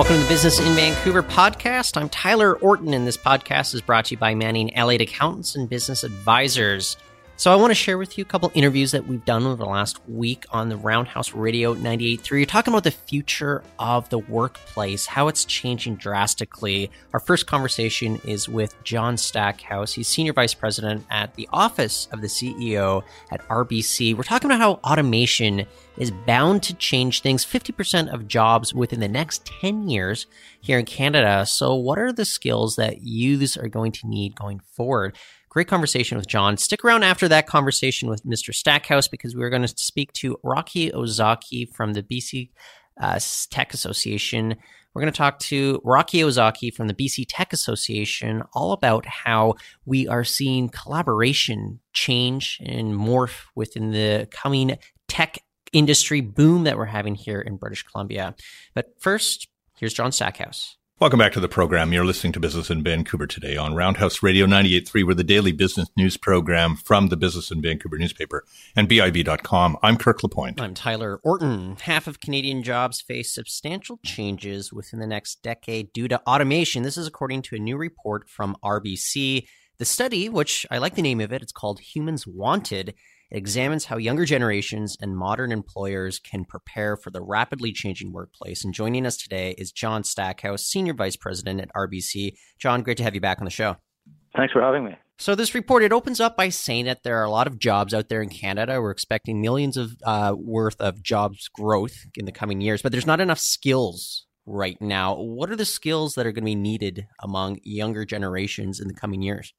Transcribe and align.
Welcome 0.00 0.16
to 0.16 0.22
the 0.22 0.28
Business 0.30 0.58
in 0.58 0.74
Vancouver 0.74 1.22
podcast. 1.22 2.00
I'm 2.00 2.08
Tyler 2.08 2.56
Orton, 2.60 2.94
and 2.94 3.06
this 3.06 3.18
podcast 3.18 3.74
is 3.74 3.82
brought 3.82 4.06
to 4.06 4.14
you 4.14 4.16
by 4.16 4.34
Manning 4.34 4.74
Elliott 4.74 5.02
Accountants 5.02 5.54
and 5.54 5.68
Business 5.68 6.04
Advisors. 6.04 6.96
So 7.40 7.50
I 7.50 7.56
want 7.56 7.70
to 7.70 7.74
share 7.74 7.96
with 7.96 8.18
you 8.18 8.22
a 8.22 8.26
couple 8.26 8.52
interviews 8.52 8.90
that 8.90 9.06
we've 9.06 9.24
done 9.24 9.46
over 9.46 9.56
the 9.56 9.64
last 9.64 9.98
week 10.06 10.44
on 10.50 10.68
the 10.68 10.76
Roundhouse 10.76 11.32
Radio 11.32 11.74
98.3. 11.74 12.30
You're 12.32 12.44
talking 12.44 12.74
about 12.74 12.84
the 12.84 12.90
future 12.90 13.62
of 13.78 14.06
the 14.10 14.18
workplace, 14.18 15.06
how 15.06 15.26
it's 15.28 15.46
changing 15.46 15.96
drastically. 15.96 16.90
Our 17.14 17.18
first 17.18 17.46
conversation 17.46 18.20
is 18.24 18.46
with 18.46 18.74
John 18.84 19.16
Stackhouse. 19.16 19.94
He's 19.94 20.06
Senior 20.06 20.34
Vice 20.34 20.52
President 20.52 21.06
at 21.10 21.34
the 21.34 21.48
Office 21.50 22.08
of 22.12 22.20
the 22.20 22.26
CEO 22.26 23.04
at 23.30 23.40
RBC. 23.48 24.14
We're 24.14 24.22
talking 24.22 24.50
about 24.50 24.60
how 24.60 24.72
automation 24.92 25.64
is 25.96 26.10
bound 26.10 26.62
to 26.64 26.74
change 26.74 27.22
things 27.22 27.46
50% 27.46 28.12
of 28.12 28.28
jobs 28.28 28.74
within 28.74 29.00
the 29.00 29.08
next 29.08 29.46
10 29.46 29.88
years 29.88 30.26
here 30.60 30.78
in 30.78 30.84
Canada. 30.84 31.46
So 31.46 31.74
what 31.74 31.98
are 31.98 32.12
the 32.12 32.26
skills 32.26 32.76
that 32.76 33.00
youths 33.00 33.56
are 33.56 33.68
going 33.68 33.92
to 33.92 34.06
need 34.06 34.36
going 34.36 34.60
forward? 34.60 35.16
Great 35.50 35.66
conversation 35.66 36.16
with 36.16 36.28
John. 36.28 36.56
Stick 36.56 36.84
around 36.84 37.02
after 37.02 37.26
that 37.26 37.48
conversation 37.48 38.08
with 38.08 38.24
Mr. 38.24 38.54
Stackhouse 38.54 39.08
because 39.08 39.34
we're 39.34 39.50
going 39.50 39.62
to 39.62 39.74
speak 39.76 40.12
to 40.12 40.38
Rocky 40.44 40.92
Ozaki 40.92 41.66
from 41.66 41.92
the 41.92 42.04
BC 42.04 42.50
uh, 43.00 43.18
Tech 43.50 43.74
Association. 43.74 44.54
We're 44.94 45.02
going 45.02 45.12
to 45.12 45.16
talk 45.16 45.40
to 45.40 45.80
Rocky 45.82 46.22
Ozaki 46.22 46.70
from 46.70 46.86
the 46.86 46.94
BC 46.94 47.24
Tech 47.28 47.52
Association 47.52 48.44
all 48.52 48.70
about 48.70 49.06
how 49.06 49.54
we 49.84 50.06
are 50.06 50.22
seeing 50.22 50.68
collaboration 50.68 51.80
change 51.92 52.60
and 52.64 52.94
morph 52.94 53.46
within 53.56 53.90
the 53.90 54.28
coming 54.30 54.78
tech 55.08 55.38
industry 55.72 56.20
boom 56.20 56.62
that 56.62 56.76
we're 56.76 56.84
having 56.84 57.16
here 57.16 57.40
in 57.40 57.56
British 57.56 57.82
Columbia. 57.82 58.36
But 58.72 58.94
first, 59.00 59.48
here's 59.76 59.94
John 59.94 60.12
Stackhouse. 60.12 60.76
Welcome 61.00 61.18
back 61.18 61.32
to 61.32 61.40
the 61.40 61.48
program. 61.48 61.94
You're 61.94 62.04
listening 62.04 62.34
to 62.34 62.40
Business 62.40 62.68
in 62.68 62.82
Vancouver 62.82 63.26
today 63.26 63.56
on 63.56 63.74
Roundhouse 63.74 64.22
Radio 64.22 64.44
98.3. 64.44 65.06
We're 65.06 65.14
the 65.14 65.24
daily 65.24 65.50
business 65.50 65.88
news 65.96 66.18
program 66.18 66.76
from 66.76 67.08
the 67.08 67.16
Business 67.16 67.50
in 67.50 67.62
Vancouver 67.62 67.96
newspaper 67.96 68.44
and 68.76 68.86
BIV.com. 68.86 69.78
I'm 69.82 69.96
Kirk 69.96 70.22
LaPointe. 70.22 70.60
I'm 70.60 70.74
Tyler 70.74 71.18
Orton. 71.24 71.78
Half 71.80 72.06
of 72.06 72.20
Canadian 72.20 72.62
jobs 72.62 73.00
face 73.00 73.34
substantial 73.34 73.98
changes 74.04 74.74
within 74.74 75.00
the 75.00 75.06
next 75.06 75.42
decade 75.42 75.90
due 75.94 76.06
to 76.06 76.20
automation. 76.28 76.82
This 76.82 76.98
is 76.98 77.06
according 77.06 77.40
to 77.44 77.56
a 77.56 77.58
new 77.58 77.78
report 77.78 78.28
from 78.28 78.54
RBC. 78.62 79.46
The 79.78 79.84
study, 79.86 80.28
which 80.28 80.66
I 80.70 80.76
like 80.76 80.96
the 80.96 81.00
name 81.00 81.22
of 81.22 81.32
it, 81.32 81.40
it's 81.40 81.50
called 81.50 81.80
Humans 81.80 82.26
Wanted, 82.26 82.92
it 83.30 83.36
examines 83.36 83.84
how 83.86 83.96
younger 83.96 84.24
generations 84.24 84.96
and 85.00 85.16
modern 85.16 85.52
employers 85.52 86.18
can 86.18 86.44
prepare 86.44 86.96
for 86.96 87.10
the 87.10 87.22
rapidly 87.22 87.72
changing 87.72 88.12
workplace. 88.12 88.64
And 88.64 88.74
joining 88.74 89.06
us 89.06 89.16
today 89.16 89.54
is 89.56 89.72
John 89.72 90.04
Stackhouse, 90.04 90.64
Senior 90.64 90.94
Vice 90.94 91.16
President 91.16 91.60
at 91.60 91.72
RBC. 91.74 92.34
John, 92.58 92.82
great 92.82 92.96
to 92.96 93.04
have 93.04 93.14
you 93.14 93.20
back 93.20 93.38
on 93.38 93.44
the 93.44 93.50
show. 93.50 93.76
Thanks 94.36 94.52
for 94.52 94.62
having 94.62 94.84
me. 94.84 94.96
So 95.18 95.34
this 95.34 95.54
report 95.54 95.82
it 95.82 95.92
opens 95.92 96.18
up 96.18 96.36
by 96.36 96.48
saying 96.48 96.86
that 96.86 97.02
there 97.02 97.18
are 97.18 97.24
a 97.24 97.30
lot 97.30 97.46
of 97.46 97.58
jobs 97.58 97.92
out 97.92 98.08
there 98.08 98.22
in 98.22 98.30
Canada. 98.30 98.80
We're 98.80 98.90
expecting 98.90 99.40
millions 99.40 99.76
of 99.76 99.92
uh, 100.04 100.34
worth 100.36 100.80
of 100.80 101.02
jobs 101.02 101.48
growth 101.48 101.94
in 102.16 102.24
the 102.24 102.32
coming 102.32 102.60
years, 102.60 102.80
but 102.80 102.90
there's 102.90 103.06
not 103.06 103.20
enough 103.20 103.38
skills 103.38 104.26
right 104.46 104.80
now. 104.80 105.14
What 105.16 105.50
are 105.50 105.56
the 105.56 105.64
skills 105.64 106.14
that 106.14 106.26
are 106.26 106.32
going 106.32 106.44
to 106.44 106.46
be 106.46 106.54
needed 106.54 107.06
among 107.22 107.58
younger 107.62 108.04
generations 108.04 108.80
in 108.80 108.88
the 108.88 108.94
coming 108.94 109.20
years? 109.20 109.52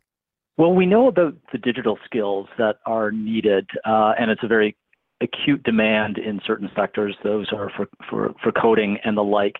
Well, 0.61 0.75
we 0.75 0.85
know 0.85 1.07
about 1.07 1.33
the 1.51 1.57
digital 1.57 1.97
skills 2.05 2.45
that 2.59 2.75
are 2.85 3.09
needed, 3.09 3.67
uh, 3.83 4.13
and 4.19 4.29
it's 4.29 4.43
a 4.43 4.47
very 4.47 4.77
acute 5.19 5.63
demand 5.63 6.19
in 6.19 6.39
certain 6.45 6.69
sectors. 6.75 7.15
Those 7.23 7.47
are 7.51 7.71
for, 7.75 7.87
for, 8.07 8.35
for 8.43 8.51
coding 8.51 8.99
and 9.03 9.17
the 9.17 9.23
like. 9.23 9.55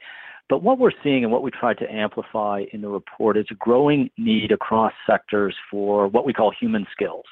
But 0.47 0.61
what 0.61 0.77
we're 0.77 0.91
seeing 1.03 1.23
and 1.23 1.33
what 1.33 1.41
we 1.41 1.49
tried 1.49 1.79
to 1.79 1.91
amplify 1.91 2.65
in 2.71 2.81
the 2.81 2.87
report 2.87 3.35
is 3.35 3.47
a 3.49 3.55
growing 3.55 4.11
need 4.19 4.51
across 4.51 4.93
sectors 5.09 5.55
for 5.71 6.07
what 6.07 6.23
we 6.23 6.33
call 6.33 6.51
human 6.51 6.85
skills 6.91 7.25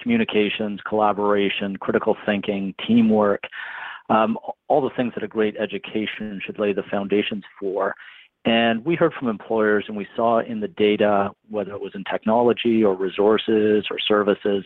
communications, 0.00 0.80
collaboration, 0.88 1.76
critical 1.76 2.16
thinking, 2.26 2.74
teamwork, 2.84 3.42
um, 4.10 4.36
all 4.66 4.80
the 4.80 4.90
things 4.96 5.12
that 5.14 5.22
a 5.22 5.28
great 5.28 5.54
education 5.58 6.40
should 6.44 6.58
lay 6.58 6.72
the 6.72 6.82
foundations 6.90 7.44
for. 7.60 7.94
And 8.44 8.84
we 8.84 8.96
heard 8.96 9.12
from 9.12 9.28
employers 9.28 9.84
and 9.86 9.96
we 9.96 10.06
saw 10.16 10.40
in 10.40 10.60
the 10.60 10.68
data, 10.68 11.30
whether 11.48 11.72
it 11.72 11.80
was 11.80 11.92
in 11.94 12.04
technology 12.04 12.82
or 12.82 12.94
resources 12.94 13.86
or 13.90 13.98
services, 14.00 14.64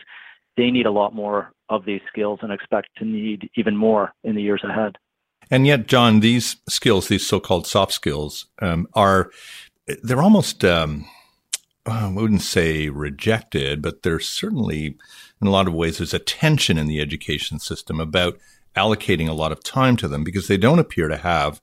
they 0.55 0.71
need 0.71 0.87
a 0.87 0.91
lot 0.91 1.13
more 1.13 1.51
of 1.69 1.85
these 1.85 2.01
skills 2.07 2.39
and 2.41 2.51
expect 2.51 2.89
to 2.97 3.05
need 3.05 3.49
even 3.55 3.75
more 3.75 4.13
in 4.23 4.35
the 4.35 4.41
years 4.41 4.63
ahead. 4.63 4.97
And 5.51 5.67
yet, 5.67 5.87
John, 5.87 6.19
these 6.21 6.57
skills, 6.67 7.07
these 7.07 7.25
so-called 7.25 7.67
soft 7.67 7.93
skills, 7.93 8.47
um, 8.61 8.87
are 8.93 9.29
they're 10.03 10.21
almost 10.21 10.65
um, 10.65 11.05
I 11.85 12.09
wouldn't 12.09 12.41
say 12.41 12.89
rejected, 12.89 13.81
but 13.81 14.03
there's 14.03 14.27
certainly, 14.27 14.97
in 15.41 15.47
a 15.47 15.51
lot 15.51 15.67
of 15.67 15.73
ways, 15.73 15.97
there's 15.97 16.13
a 16.13 16.19
tension 16.19 16.77
in 16.77 16.87
the 16.87 16.99
education 16.99 17.59
system 17.59 17.99
about 17.99 18.37
allocating 18.75 19.29
a 19.29 19.33
lot 19.33 19.51
of 19.51 19.63
time 19.63 19.95
to 19.97 20.07
them 20.07 20.23
because 20.23 20.47
they 20.47 20.57
don't 20.57 20.79
appear 20.79 21.07
to 21.07 21.17
have 21.17 21.61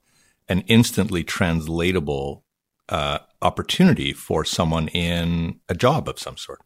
an 0.49 0.61
instantly 0.67 1.25
translatable 1.25 2.45
uh, 2.89 3.19
opportunity 3.43 4.13
for 4.13 4.45
someone 4.45 4.89
in 4.89 5.61
a 5.69 5.75
job 5.75 6.09
of 6.09 6.19
some 6.19 6.37
sort. 6.37 6.61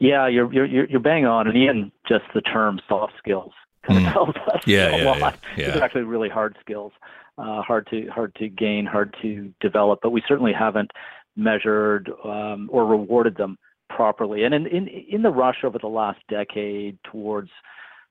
Yeah, 0.00 0.26
you're 0.26 0.52
you're 0.52 0.86
you're 0.86 1.00
bang 1.00 1.24
on, 1.24 1.46
and 1.46 1.56
even 1.56 1.92
just 2.08 2.24
the 2.34 2.40
term 2.40 2.80
soft 2.88 3.14
skills 3.18 3.52
kind 3.86 4.04
of 4.04 4.10
mm. 4.10 4.12
tells 4.12 4.36
us 4.52 4.62
yeah, 4.66 4.88
a 4.88 4.98
yeah, 4.98 5.10
lot. 5.10 5.38
Yeah, 5.56 5.66
yeah. 5.66 5.66
These 5.70 5.80
are 5.80 5.84
actually 5.84 6.02
really 6.02 6.28
hard 6.28 6.56
skills, 6.60 6.92
uh, 7.38 7.62
hard 7.62 7.86
to 7.90 8.08
hard 8.08 8.34
to 8.36 8.48
gain, 8.48 8.86
hard 8.86 9.14
to 9.22 9.52
develop, 9.60 10.00
but 10.02 10.10
we 10.10 10.22
certainly 10.26 10.52
haven't 10.52 10.90
measured 11.36 12.10
um, 12.24 12.68
or 12.72 12.86
rewarded 12.86 13.36
them 13.36 13.56
properly. 13.88 14.44
And 14.44 14.54
in, 14.54 14.66
in 14.66 14.88
in 14.88 15.22
the 15.22 15.30
rush 15.30 15.58
over 15.64 15.78
the 15.78 15.86
last 15.86 16.20
decade 16.28 16.98
towards 17.04 17.50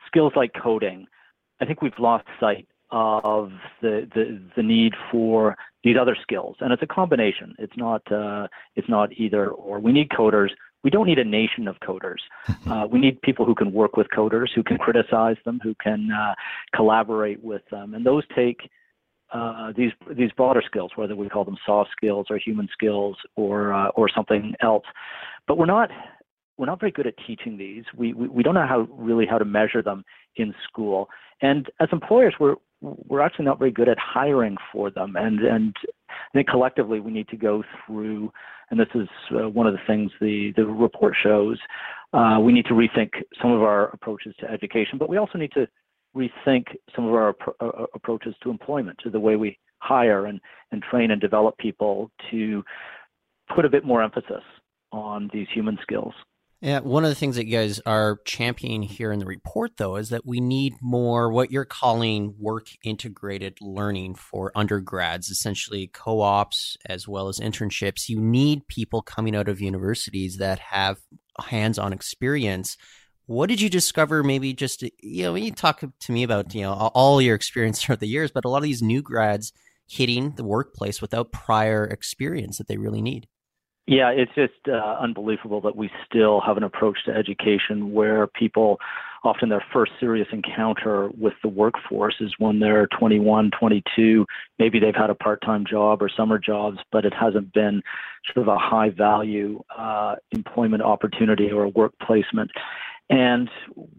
skills 0.07 0.33
like 0.35 0.51
coding, 0.61 1.05
I 1.59 1.65
think 1.65 1.81
we've 1.81 1.91
lost 1.99 2.25
sight 2.39 2.67
of 2.93 3.51
the, 3.81 4.07
the, 4.13 4.39
the 4.55 4.63
need 4.63 4.93
for 5.11 5.57
these 5.83 5.97
other 5.99 6.15
skills, 6.21 6.55
and 6.61 6.71
it's 6.71 6.83
a 6.83 6.87
combination. 6.87 7.55
It's 7.57 7.75
not 7.75 8.09
uh, 8.11 8.47
it's 8.75 8.87
not 8.87 9.09
either 9.17 9.49
or. 9.49 9.79
We 9.79 9.91
need 9.91 10.09
coders. 10.09 10.49
We 10.83 10.89
don't 10.89 11.07
need 11.07 11.19
a 11.19 11.25
nation 11.25 11.67
of 11.67 11.75
coders. 11.79 12.21
Uh, 12.65 12.87
we 12.89 12.97
need 12.97 13.21
people 13.21 13.45
who 13.45 13.53
can 13.53 13.73
work 13.73 13.97
with 13.97 14.07
coders, 14.15 14.47
who 14.55 14.63
can 14.63 14.77
criticize 14.77 15.35
them, 15.43 15.59
who 15.61 15.75
can 15.83 16.09
uh, 16.11 16.33
collaborate 16.73 17.43
with 17.43 17.61
them, 17.69 17.93
and 17.93 18.05
those 18.05 18.23
take 18.33 18.69
uh, 19.33 19.73
these 19.75 19.91
these 20.15 20.31
broader 20.37 20.63
skills, 20.65 20.91
whether 20.95 21.15
we 21.15 21.27
call 21.27 21.43
them 21.43 21.57
soft 21.65 21.89
skills 21.95 22.27
or 22.29 22.37
human 22.37 22.69
skills 22.71 23.17
or 23.35 23.73
uh, 23.73 23.89
or 23.89 24.07
something 24.15 24.53
else. 24.61 24.85
But 25.47 25.57
we're 25.57 25.65
not 25.65 25.89
we're 26.57 26.67
not 26.67 26.79
very 26.79 26.91
good 26.91 27.07
at 27.07 27.15
teaching 27.25 27.57
these. 27.57 27.83
We, 27.95 28.13
we 28.13 28.27
we 28.27 28.43
don't 28.43 28.53
know 28.53 28.67
how 28.67 28.87
really 28.91 29.25
how 29.25 29.37
to 29.37 29.45
measure 29.45 29.81
them 29.81 30.03
in 30.35 30.53
school. 30.67 31.09
And 31.41 31.69
as 31.79 31.89
employers, 31.91 32.35
we're 32.39 32.55
we're 32.83 33.21
actually 33.21 33.45
not 33.45 33.59
very 33.59 33.71
good 33.71 33.89
at 33.89 33.97
hiring 33.97 34.57
for 34.71 34.91
them. 34.91 35.15
And 35.15 35.39
and 35.39 35.75
I 36.09 36.31
think 36.33 36.47
collectively 36.47 36.99
we 36.99 37.11
need 37.11 37.27
to 37.29 37.37
go 37.37 37.63
through, 37.85 38.31
and 38.69 38.79
this 38.79 38.87
is 38.93 39.07
uh, 39.31 39.49
one 39.49 39.67
of 39.67 39.73
the 39.73 39.79
things 39.87 40.11
the 40.19 40.53
the 40.55 40.65
report 40.65 41.15
shows. 41.21 41.57
Uh, 42.13 42.39
we 42.39 42.53
need 42.53 42.65
to 42.65 42.73
rethink 42.73 43.09
some 43.41 43.51
of 43.51 43.63
our 43.63 43.87
approaches 43.89 44.35
to 44.39 44.51
education, 44.51 44.97
but 44.99 45.09
we 45.09 45.17
also 45.17 45.37
need 45.37 45.51
to 45.53 45.67
rethink 46.15 46.65
some 46.95 47.05
of 47.05 47.13
our 47.13 47.35
uh, 47.59 47.65
uh, 47.65 47.85
approaches 47.95 48.35
to 48.43 48.51
employment, 48.51 48.99
to 49.03 49.09
the 49.09 49.19
way 49.19 49.35
we 49.35 49.57
hire 49.79 50.25
and 50.25 50.39
and 50.71 50.83
train 50.83 51.11
and 51.11 51.21
develop 51.21 51.57
people 51.57 52.11
to 52.31 52.63
put 53.55 53.65
a 53.65 53.69
bit 53.69 53.85
more 53.85 54.03
emphasis 54.03 54.43
on 54.91 55.29
these 55.33 55.47
human 55.53 55.77
skills. 55.81 56.13
Yeah, 56.63 56.79
one 56.79 57.03
of 57.03 57.09
the 57.09 57.15
things 57.15 57.35
that 57.35 57.45
you 57.45 57.57
guys 57.57 57.81
are 57.85 58.21
championing 58.23 58.83
here 58.83 59.11
in 59.11 59.19
the 59.19 59.25
report, 59.25 59.71
though, 59.75 59.97
is 59.97 60.07
that 60.11 60.25
we 60.25 60.39
need 60.39 60.75
more 60.81 61.29
what 61.29 61.51
you're 61.51 61.65
calling 61.65 62.35
work 62.39 62.67
integrated 62.85 63.57
learning 63.59 64.15
for 64.15 64.49
undergrads, 64.55 65.27
essentially 65.27 65.87
co 65.87 66.21
ops 66.21 66.77
as 66.85 67.05
well 67.05 67.27
as 67.27 67.37
internships. 67.37 68.07
You 68.07 68.21
need 68.21 68.69
people 68.69 69.01
coming 69.01 69.35
out 69.35 69.49
of 69.49 69.59
universities 69.59 70.37
that 70.37 70.59
have 70.59 71.01
hands 71.37 71.77
on 71.77 71.91
experience. 71.91 72.77
What 73.25 73.49
did 73.49 73.59
you 73.59 73.69
discover? 73.69 74.23
Maybe 74.23 74.53
just, 74.53 74.83
you 75.01 75.23
know, 75.23 75.35
you 75.35 75.51
talk 75.51 75.81
to 75.81 76.11
me 76.13 76.23
about, 76.23 76.55
you 76.55 76.61
know, 76.61 76.71
all 76.71 77.21
your 77.21 77.35
experience 77.35 77.81
throughout 77.83 77.99
the 77.99 78.07
years, 78.07 78.31
but 78.31 78.45
a 78.45 78.49
lot 78.49 78.59
of 78.59 78.63
these 78.63 78.81
new 78.81 79.01
grads 79.01 79.51
hitting 79.85 80.35
the 80.35 80.45
workplace 80.45 81.01
without 81.01 81.33
prior 81.33 81.83
experience 81.83 82.57
that 82.57 82.69
they 82.69 82.77
really 82.77 83.01
need. 83.01 83.27
Yeah, 83.85 84.11
it's 84.11 84.31
just 84.33 84.53
uh, 84.69 84.97
unbelievable 85.01 85.59
that 85.61 85.75
we 85.75 85.89
still 86.05 86.39
have 86.39 86.55
an 86.55 86.63
approach 86.63 86.99
to 87.05 87.11
education 87.11 87.91
where 87.91 88.27
people 88.27 88.77
often 89.25 89.49
their 89.49 89.63
first 89.73 89.91
serious 89.99 90.27
encounter 90.31 91.09
with 91.17 91.33
the 91.43 91.49
workforce 91.49 92.15
is 92.21 92.33
when 92.39 92.59
they're 92.59 92.87
21, 92.97 93.51
22. 93.57 94.25
Maybe 94.57 94.79
they've 94.79 94.95
had 94.95 95.09
a 95.09 95.15
part 95.15 95.41
time 95.41 95.65
job 95.69 96.01
or 96.01 96.09
summer 96.09 96.39
jobs, 96.39 96.77
but 96.91 97.05
it 97.05 97.13
hasn't 97.13 97.53
been 97.53 97.81
sort 98.33 98.47
of 98.47 98.53
a 98.53 98.57
high 98.57 98.89
value 98.89 99.61
uh, 99.77 100.15
employment 100.31 100.81
opportunity 100.81 101.51
or 101.51 101.63
a 101.63 101.69
work 101.69 101.93
placement. 102.05 102.51
And 103.09 103.49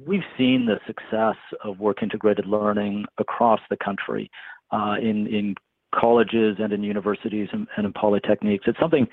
we've 0.06 0.24
seen 0.38 0.66
the 0.66 0.78
success 0.86 1.36
of 1.62 1.78
work 1.78 2.02
integrated 2.02 2.46
learning 2.46 3.04
across 3.18 3.60
the 3.68 3.76
country 3.76 4.30
uh, 4.72 4.96
in, 5.00 5.26
in 5.26 5.54
colleges 5.94 6.56
and 6.58 6.72
in 6.72 6.82
universities 6.82 7.48
and, 7.52 7.66
and 7.76 7.86
in 7.86 7.92
polytechnics. 7.92 8.66
It's 8.66 8.80
something 8.80 9.06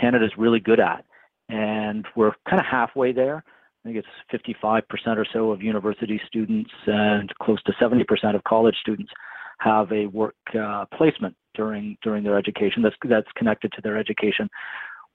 Canada's 0.00 0.32
really 0.36 0.60
good 0.60 0.80
at, 0.80 1.04
and 1.48 2.06
we're 2.16 2.32
kind 2.48 2.60
of 2.60 2.66
halfway 2.70 3.12
there. 3.12 3.44
I 3.84 3.88
think 3.88 3.96
it's 3.96 4.44
55% 4.62 4.82
or 5.16 5.26
so 5.32 5.50
of 5.52 5.62
university 5.62 6.20
students 6.26 6.70
and 6.86 7.32
close 7.40 7.62
to 7.64 7.72
70% 7.80 8.34
of 8.34 8.44
college 8.44 8.74
students 8.80 9.10
have 9.60 9.90
a 9.92 10.06
work 10.06 10.34
uh, 10.58 10.84
placement 10.96 11.34
during 11.54 11.96
during 12.02 12.22
their 12.22 12.38
education. 12.38 12.82
That's 12.82 12.96
that's 13.08 13.28
connected 13.36 13.72
to 13.72 13.80
their 13.82 13.96
education. 13.98 14.48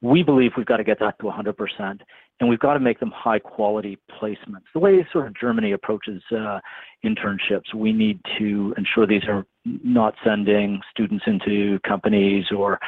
We 0.01 0.21
believe 0.21 0.51
we've 0.57 0.65
got 0.65 0.77
to 0.77 0.83
get 0.83 0.99
that 0.99 1.17
to 1.19 1.25
100%, 1.25 2.01
and 2.39 2.49
we've 2.49 2.59
got 2.59 2.73
to 2.73 2.79
make 2.79 2.99
them 2.99 3.11
high 3.11 3.39
quality 3.39 3.97
placements. 4.19 4.65
The 4.73 4.79
way 4.79 5.05
sort 5.11 5.27
of 5.27 5.33
Germany 5.39 5.71
approaches 5.71 6.21
uh, 6.31 6.59
internships, 7.05 7.73
we 7.75 7.93
need 7.93 8.19
to 8.39 8.73
ensure 8.77 9.05
these 9.05 9.23
are 9.27 9.45
not 9.65 10.15
sending 10.25 10.81
students 10.91 11.23
into 11.27 11.79
companies 11.87 12.45
or 12.55 12.79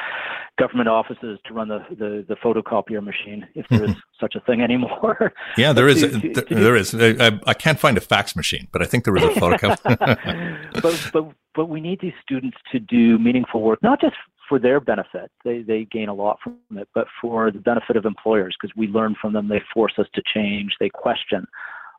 government 0.59 0.89
offices 0.89 1.39
to 1.45 1.53
run 1.53 1.67
the, 1.67 1.79
the, 1.91 2.25
the 2.27 2.35
photocopier 2.35 3.03
machine, 3.03 3.45
if 3.55 3.65
there 3.69 3.85
is 3.85 3.95
such 4.19 4.35
a 4.35 4.39
thing 4.41 4.61
anymore. 4.61 5.33
Yeah, 5.57 5.71
there 5.73 5.87
is. 5.87 6.01
To, 6.01 6.19
to, 6.19 6.41
to 6.41 6.55
there 6.55 6.75
is. 6.75 6.93
I, 6.93 7.39
I, 7.45 7.53
can't 7.53 7.79
find 7.79 7.97
a 7.97 8.01
fax 8.01 8.35
machine, 8.35 8.67
but 8.73 8.81
I 8.81 8.85
think 8.85 9.05
there 9.05 9.15
is 9.15 9.23
a 9.23 9.27
photocopier. 9.39 10.81
but, 10.81 11.09
but, 11.13 11.31
but 11.53 11.65
we 11.67 11.79
need 11.79 11.99
these 12.01 12.13
students 12.21 12.57
to 12.71 12.79
do 12.79 13.17
meaningful 13.17 13.61
work, 13.61 13.81
not 13.81 14.01
just 14.01 14.15
for 14.47 14.59
their 14.59 14.79
benefit. 14.79 15.31
They, 15.43 15.61
they 15.61 15.87
gain 15.91 16.09
a 16.09 16.13
lot 16.13 16.39
from 16.43 16.57
it, 16.77 16.87
but 16.93 17.07
for 17.21 17.51
the 17.51 17.59
benefit 17.59 17.97
of 17.97 18.05
employers, 18.05 18.55
because 18.59 18.75
we 18.75 18.87
learn 18.87 19.15
from 19.19 19.33
them, 19.33 19.47
they 19.47 19.61
force 19.73 19.93
us 19.97 20.07
to 20.13 20.21
change, 20.33 20.73
they 20.79 20.89
question 20.89 21.45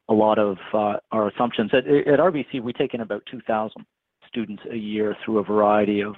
a 0.08 0.14
lot 0.14 0.38
of 0.38 0.58
uh, 0.72 0.94
our 1.12 1.28
assumptions. 1.28 1.72
At, 1.72 1.86
at 1.86 2.20
RBC, 2.20 2.62
we 2.62 2.72
take 2.72 2.94
in 2.94 3.00
about 3.00 3.22
2,000 3.30 3.84
students 4.28 4.62
a 4.70 4.76
year 4.76 5.16
through 5.24 5.38
a 5.38 5.44
variety 5.44 6.02
of 6.02 6.14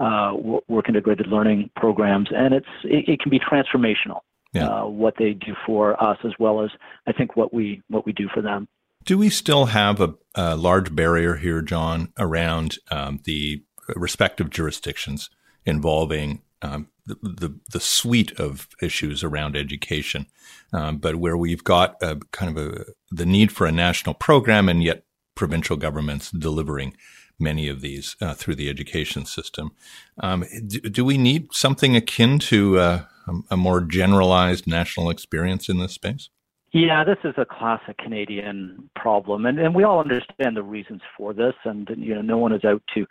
uh, 0.00 0.32
work 0.68 0.88
integrated 0.88 1.26
learning 1.26 1.70
programs, 1.76 2.28
and 2.34 2.54
it's 2.54 2.66
it, 2.84 3.06
it 3.06 3.20
can 3.20 3.30
be 3.30 3.38
transformational. 3.38 4.20
Yeah. 4.52 4.66
Uh, 4.66 4.86
what 4.86 5.14
they 5.16 5.32
do 5.34 5.54
for 5.64 6.02
us, 6.02 6.18
as 6.24 6.32
well 6.40 6.64
as 6.64 6.70
I 7.06 7.12
think 7.12 7.36
what 7.36 7.54
we 7.54 7.82
what 7.88 8.04
we 8.04 8.12
do 8.12 8.28
for 8.34 8.42
them. 8.42 8.66
Do 9.04 9.16
we 9.16 9.30
still 9.30 9.66
have 9.66 10.00
a, 10.00 10.14
a 10.34 10.56
large 10.56 10.94
barrier 10.94 11.36
here, 11.36 11.62
John, 11.62 12.12
around 12.18 12.78
um, 12.90 13.20
the 13.24 13.62
respective 13.94 14.50
jurisdictions 14.50 15.30
involving 15.70 16.42
um, 16.62 16.88
the, 17.06 17.16
the, 17.22 17.60
the 17.72 17.80
suite 17.80 18.38
of 18.38 18.68
issues 18.82 19.24
around 19.24 19.56
education, 19.56 20.26
um, 20.72 20.98
but 20.98 21.16
where 21.16 21.36
we've 21.36 21.64
got 21.64 21.96
a, 22.02 22.18
kind 22.32 22.56
of 22.56 22.66
a, 22.66 22.84
the 23.10 23.26
need 23.26 23.50
for 23.50 23.66
a 23.66 23.72
national 23.72 24.14
program, 24.14 24.68
and 24.68 24.82
yet 24.82 25.04
provincial 25.34 25.76
governments 25.76 26.30
delivering 26.30 26.94
many 27.38 27.68
of 27.68 27.80
these 27.80 28.16
uh, 28.20 28.34
through 28.34 28.54
the 28.54 28.68
education 28.68 29.24
system. 29.24 29.70
Um, 30.18 30.44
do, 30.66 30.80
do, 30.80 31.04
we 31.04 31.16
need 31.16 31.48
something 31.52 31.96
akin 31.96 32.38
to 32.40 32.78
uh, 32.78 33.04
a 33.50 33.56
more 33.56 33.80
generalized 33.80 34.66
national 34.66 35.08
experience 35.08 35.68
in 35.68 35.78
this 35.78 35.94
space? 35.94 36.28
Yeah, 36.72 37.02
this 37.02 37.18
is 37.24 37.34
a 37.36 37.44
classic 37.44 37.98
Canadian 37.98 38.90
problem, 38.94 39.44
and, 39.46 39.58
and 39.58 39.74
we 39.74 39.82
all 39.82 39.98
understand 39.98 40.56
the 40.56 40.62
reasons 40.62 41.00
for 41.16 41.32
this. 41.32 41.54
And 41.64 41.88
you 41.96 42.14
know, 42.14 42.22
no 42.22 42.38
one 42.38 42.52
is 42.52 42.64
out 42.64 42.82
to 42.94 43.06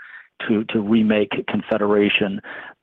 to, 0.47 0.63
to 0.65 0.79
remake 0.79 1.31
Confederation. 1.47 2.41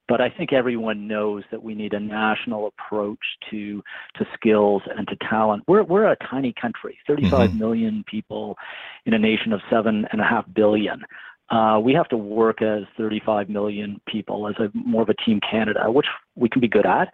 But 0.09 0.21
I 0.21 0.31
think 0.31 0.53
everyone 0.53 1.09
knows 1.09 1.43
that 1.51 1.63
we 1.63 1.75
need 1.75 1.93
a 1.93 1.99
national 1.99 2.69
approach 2.69 3.19
to 3.51 3.83
to 4.17 4.27
skills 4.35 4.83
and 4.97 5.09
to 5.09 5.17
talent. 5.29 5.65
We're 5.67 5.83
we're 5.83 6.07
a 6.07 6.17
tiny 6.31 6.55
country, 6.61 6.97
35 7.09 7.51
mm-hmm. 7.51 7.59
million 7.59 8.05
people 8.07 8.57
in 9.05 9.15
a 9.15 9.19
nation 9.19 9.53
of 9.53 9.61
seven 9.69 10.07
and 10.13 10.21
a 10.21 10.25
half 10.25 10.45
billion. 10.55 11.03
Uh, 11.51 11.81
we 11.83 11.93
have 11.93 12.09
to 12.09 12.17
work 12.17 12.61
as 12.61 12.83
35 12.97 13.49
million 13.49 14.01
people 14.07 14.49
as 14.49 14.55
a 14.59 14.69
more 14.75 15.03
of 15.03 15.09
a 15.09 15.15
team 15.15 15.41
Canada, 15.49 15.91
which 15.91 16.07
we 16.35 16.49
can 16.49 16.61
be 16.61 16.69
good 16.69 16.87
at, 16.87 17.13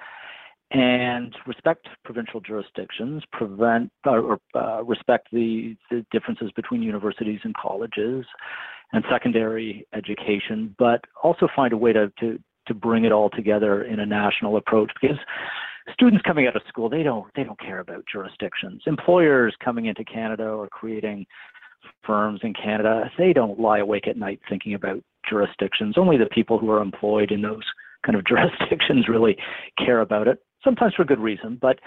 and 0.71 1.37
respect 1.47 1.87
provincial 2.03 2.41
jurisdictions, 2.41 3.23
prevent 3.31 3.91
or 4.07 4.39
uh, 4.55 4.83
respect 4.85 5.29
the, 5.33 5.77
the 5.91 6.05
differences 6.11 6.51
between 6.57 6.83
universities 6.83 7.41
and 7.45 7.55
colleges, 7.55 8.25
and 8.93 9.05
secondary 9.11 9.87
education, 9.95 10.75
but 10.79 11.01
also 11.23 11.49
find 11.55 11.73
a 11.73 11.77
way 11.77 11.93
to, 11.93 12.13
to, 12.21 12.39
to 12.67 12.75
bring 12.75 13.05
it 13.05 13.13
all 13.13 13.31
together 13.31 13.85
in 13.85 14.01
a 14.01 14.07
national 14.07 14.57
approach 14.57 14.91
because 15.01 15.17
students 15.93 16.23
coming 16.27 16.47
out 16.47 16.55
of 16.55 16.63
school 16.69 16.89
they 16.89 17.03
don't 17.03 17.27
they 17.35 17.43
don't 17.43 17.59
care 17.59 17.81
about 17.81 18.05
jurisdictions. 18.11 18.83
Employers 18.87 19.55
coming 19.65 19.87
into 19.87 20.05
canada 20.05 20.45
or 20.45 20.69
creating 20.69 21.27
firms 22.07 22.41
in 22.45 22.53
canada 22.55 23.11
they 23.19 23.33
don't 23.33 23.59
lie 23.59 23.79
awake 23.79 24.07
at 24.07 24.17
night 24.17 24.41
thinking 24.49 24.75
about 24.75 25.03
jurisdictions. 25.29 25.97
Only 25.99 26.17
the 26.17 26.27
people 26.27 26.59
who 26.59 26.71
are 26.71 26.81
employed 26.81 27.33
in 27.33 27.43
those 27.43 27.65
kind 28.05 28.17
of 28.17 28.25
jurisdictions 28.27 29.09
really 29.09 29.37
care 29.79 30.01
about 30.01 30.29
it 30.29 30.39
sometimes 30.65 30.95
for 30.95 31.05
good 31.05 31.21
reason 31.21 31.59
but 31.61 31.79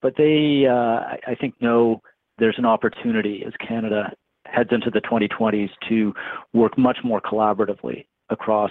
but 0.00 0.14
they 0.16 0.66
uh, 0.68 1.16
i 1.26 1.34
think 1.40 1.54
know 1.60 2.00
there's 2.38 2.58
an 2.58 2.64
opportunity 2.64 3.44
as 3.46 3.52
canada 3.66 4.12
heads 4.52 4.70
into 4.72 4.90
the 4.90 5.00
2020s 5.00 5.70
to 5.88 6.12
work 6.52 6.76
much 6.76 6.98
more 7.02 7.20
collaboratively 7.20 8.06
across 8.30 8.70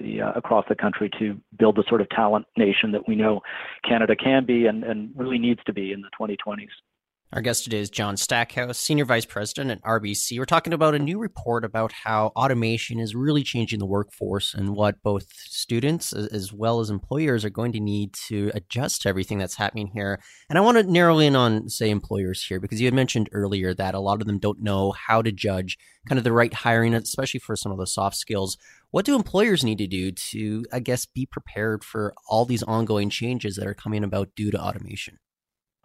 the 0.00 0.22
uh, 0.22 0.32
across 0.32 0.64
the 0.68 0.74
country 0.74 1.10
to 1.18 1.38
build 1.58 1.76
the 1.76 1.84
sort 1.88 2.00
of 2.00 2.08
talent 2.10 2.46
nation 2.56 2.92
that 2.92 3.06
we 3.06 3.14
know 3.14 3.40
Canada 3.86 4.16
can 4.16 4.44
be 4.44 4.66
and, 4.66 4.84
and 4.84 5.10
really 5.16 5.38
needs 5.38 5.60
to 5.66 5.72
be 5.72 5.92
in 5.92 6.00
the 6.00 6.08
2020s. 6.18 6.68
Our 7.34 7.40
guest 7.40 7.64
today 7.64 7.78
is 7.78 7.88
John 7.88 8.18
Stackhouse, 8.18 8.78
Senior 8.78 9.06
Vice 9.06 9.24
President 9.24 9.70
at 9.70 9.82
RBC. 9.84 10.38
We're 10.38 10.44
talking 10.44 10.74
about 10.74 10.94
a 10.94 10.98
new 10.98 11.18
report 11.18 11.64
about 11.64 11.90
how 11.90 12.26
automation 12.36 13.00
is 13.00 13.14
really 13.14 13.42
changing 13.42 13.78
the 13.78 13.86
workforce 13.86 14.52
and 14.52 14.76
what 14.76 15.02
both 15.02 15.32
students 15.32 16.12
as 16.12 16.52
well 16.52 16.80
as 16.80 16.90
employers 16.90 17.42
are 17.42 17.50
going 17.50 17.72
to 17.72 17.80
need 17.80 18.12
to 18.28 18.50
adjust 18.52 19.00
to 19.02 19.08
everything 19.08 19.38
that's 19.38 19.54
happening 19.54 19.92
here. 19.94 20.20
And 20.50 20.58
I 20.58 20.60
want 20.60 20.76
to 20.76 20.82
narrow 20.82 21.20
in 21.20 21.34
on, 21.34 21.70
say, 21.70 21.88
employers 21.88 22.44
here, 22.44 22.60
because 22.60 22.82
you 22.82 22.86
had 22.86 22.92
mentioned 22.92 23.30
earlier 23.32 23.72
that 23.72 23.94
a 23.94 24.00
lot 24.00 24.20
of 24.20 24.26
them 24.26 24.38
don't 24.38 24.60
know 24.60 24.92
how 24.92 25.22
to 25.22 25.32
judge 25.32 25.78
kind 26.06 26.18
of 26.18 26.24
the 26.24 26.32
right 26.32 26.52
hiring, 26.52 26.92
especially 26.92 27.40
for 27.40 27.56
some 27.56 27.72
of 27.72 27.78
the 27.78 27.86
soft 27.86 28.16
skills. 28.16 28.58
What 28.90 29.06
do 29.06 29.16
employers 29.16 29.64
need 29.64 29.78
to 29.78 29.86
do 29.86 30.12
to, 30.12 30.66
I 30.70 30.80
guess, 30.80 31.06
be 31.06 31.24
prepared 31.24 31.82
for 31.82 32.12
all 32.28 32.44
these 32.44 32.62
ongoing 32.62 33.08
changes 33.08 33.56
that 33.56 33.66
are 33.66 33.72
coming 33.72 34.04
about 34.04 34.34
due 34.36 34.50
to 34.50 34.60
automation? 34.60 35.18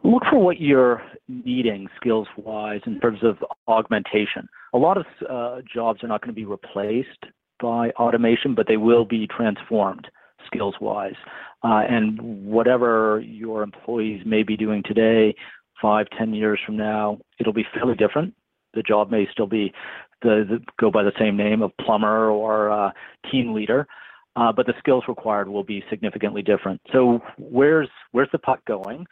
Look 0.07 0.24
for 0.30 0.39
what 0.39 0.60
you're 0.60 1.01
needing 1.27 1.88
skills 2.00 2.27
wise 2.38 2.82
in 2.86 3.00
terms 3.00 3.20
of 3.24 3.38
augmentation. 3.67 4.48
A 4.74 4.77
lot 4.77 4.98
of 4.98 5.05
uh, 5.29 5.62
jobs 5.72 6.03
are 6.03 6.08
not 6.08 6.22
going 6.22 6.34
to 6.34 6.36
be 6.36 6.46
replaced 6.46 7.25
by 7.62 7.89
automation, 7.91 8.55
but 8.55 8.67
they 8.67 8.77
will 8.77 9.05
be 9.05 9.27
transformed 9.27 10.08
skills 10.46 10.75
wise. 10.79 11.15
Uh, 11.63 11.82
and 11.89 12.20
whatever 12.46 13.20
your 13.20 13.63
employees 13.63 14.22
may 14.25 14.43
be 14.43 14.55
doing 14.55 14.84
today, 14.86 15.36
five, 15.82 16.08
ten 16.17 16.34
years 16.34 16.60
from 16.65 16.77
now, 16.77 17.17
it'll 17.39 17.53
be 17.53 17.65
fairly 17.74 17.96
different. 17.96 18.34
The 18.74 18.84
job 18.84 19.12
may 19.12 19.27
still 19.32 19.48
be 19.48 19.74
the, 20.22 20.46
the 20.48 20.60
go 20.79 20.91
by 20.91 21.03
the 21.03 21.12
same 21.20 21.36
name 21.36 21.62
of 21.62 21.72
plumber 21.82 22.29
or 22.29 22.72
uh, 22.72 22.91
team 23.32 23.53
leader. 23.53 23.88
Uh, 24.36 24.51
but 24.51 24.67
the 24.67 24.74
skills 24.77 25.03
required 25.08 25.50
will 25.50 25.63
be 25.63 25.84
significantly 25.89 26.43
different. 26.43 26.79
So 26.93 27.20
where's 27.39 27.89
where's 28.12 28.29
the 28.32 28.38
puck 28.38 28.63
going? 28.65 29.08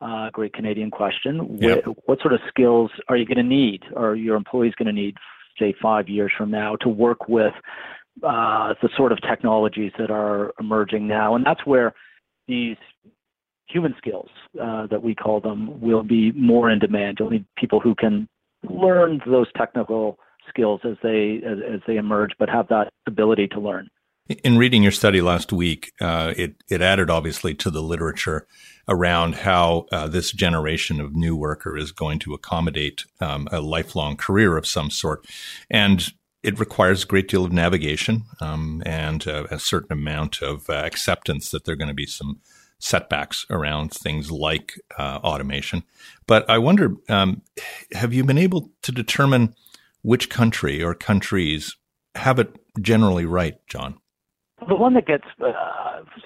Uh, 0.00 0.30
great 0.30 0.54
Canadian 0.54 0.90
question. 0.90 1.58
Yep. 1.60 1.86
What, 1.86 1.96
what, 2.06 2.20
sort 2.20 2.32
of 2.32 2.40
skills 2.48 2.90
are 3.08 3.16
you 3.16 3.26
going 3.26 3.36
to 3.36 3.42
need, 3.42 3.82
or 3.94 4.16
your 4.16 4.36
employees 4.36 4.72
going 4.78 4.86
to 4.86 4.92
need, 4.92 5.16
say, 5.58 5.74
five 5.82 6.08
years 6.08 6.32
from 6.36 6.50
now, 6.50 6.76
to 6.76 6.88
work 6.88 7.28
with 7.28 7.52
uh, 8.22 8.72
the 8.80 8.88
sort 8.96 9.12
of 9.12 9.18
technologies 9.20 9.92
that 9.98 10.10
are 10.10 10.52
emerging 10.58 11.06
now? 11.06 11.34
And 11.34 11.44
that's 11.44 11.66
where 11.66 11.92
these 12.48 12.78
human 13.68 13.94
skills 13.98 14.28
uh, 14.60 14.86
that 14.86 15.02
we 15.02 15.14
call 15.14 15.40
them 15.40 15.80
will 15.80 16.02
be 16.02 16.32
more 16.32 16.70
in 16.70 16.78
demand. 16.78 17.18
You'll 17.20 17.30
need 17.30 17.44
people 17.56 17.80
who 17.80 17.94
can 17.94 18.26
learn 18.68 19.20
those 19.26 19.46
technical 19.56 20.18
skills 20.48 20.80
as 20.84 20.96
they 21.02 21.40
as, 21.46 21.58
as 21.74 21.80
they 21.86 21.96
emerge, 21.96 22.32
but 22.38 22.48
have 22.48 22.68
that 22.68 22.92
ability 23.06 23.48
to 23.48 23.60
learn. 23.60 23.88
In 24.44 24.58
reading 24.58 24.82
your 24.82 24.92
study 24.92 25.20
last 25.20 25.52
week, 25.52 25.92
uh, 26.00 26.34
it 26.36 26.54
it 26.68 26.82
added 26.82 27.10
obviously 27.10 27.54
to 27.54 27.70
the 27.70 27.82
literature 27.82 28.46
around 28.88 29.36
how 29.36 29.86
uh, 29.92 30.08
this 30.08 30.32
generation 30.32 31.00
of 31.00 31.14
new 31.14 31.36
worker 31.36 31.76
is 31.76 31.92
going 31.92 32.18
to 32.18 32.34
accommodate 32.34 33.04
um, 33.20 33.48
a 33.52 33.60
lifelong 33.60 34.16
career 34.16 34.56
of 34.56 34.66
some 34.66 34.90
sort, 34.90 35.26
and 35.70 36.12
it 36.42 36.58
requires 36.58 37.04
a 37.04 37.06
great 37.06 37.28
deal 37.28 37.44
of 37.44 37.52
navigation 37.52 38.24
um, 38.40 38.82
and 38.86 39.26
uh, 39.28 39.46
a 39.50 39.58
certain 39.58 39.92
amount 39.92 40.42
of 40.42 40.68
uh, 40.70 40.72
acceptance 40.72 41.50
that 41.50 41.64
there 41.64 41.74
are 41.74 41.76
going 41.76 41.88
to 41.88 41.94
be 41.94 42.06
some 42.06 42.40
setbacks 42.78 43.44
around 43.50 43.92
things 43.92 44.30
like 44.30 44.80
uh, 44.98 45.18
automation. 45.22 45.82
But 46.26 46.48
I 46.48 46.58
wonder, 46.58 46.94
um, 47.08 47.42
have 47.92 48.14
you 48.14 48.24
been 48.24 48.38
able 48.38 48.70
to 48.82 48.92
determine 48.92 49.54
which 50.02 50.30
country 50.30 50.82
or 50.82 50.94
countries 50.94 51.76
have 52.14 52.38
it 52.38 52.56
generally 52.80 53.26
right, 53.26 53.58
John? 53.68 53.98
The 54.66 54.74
one 54.74 54.94
that 54.94 55.06
gets 55.06 55.24
uh, 55.44 55.52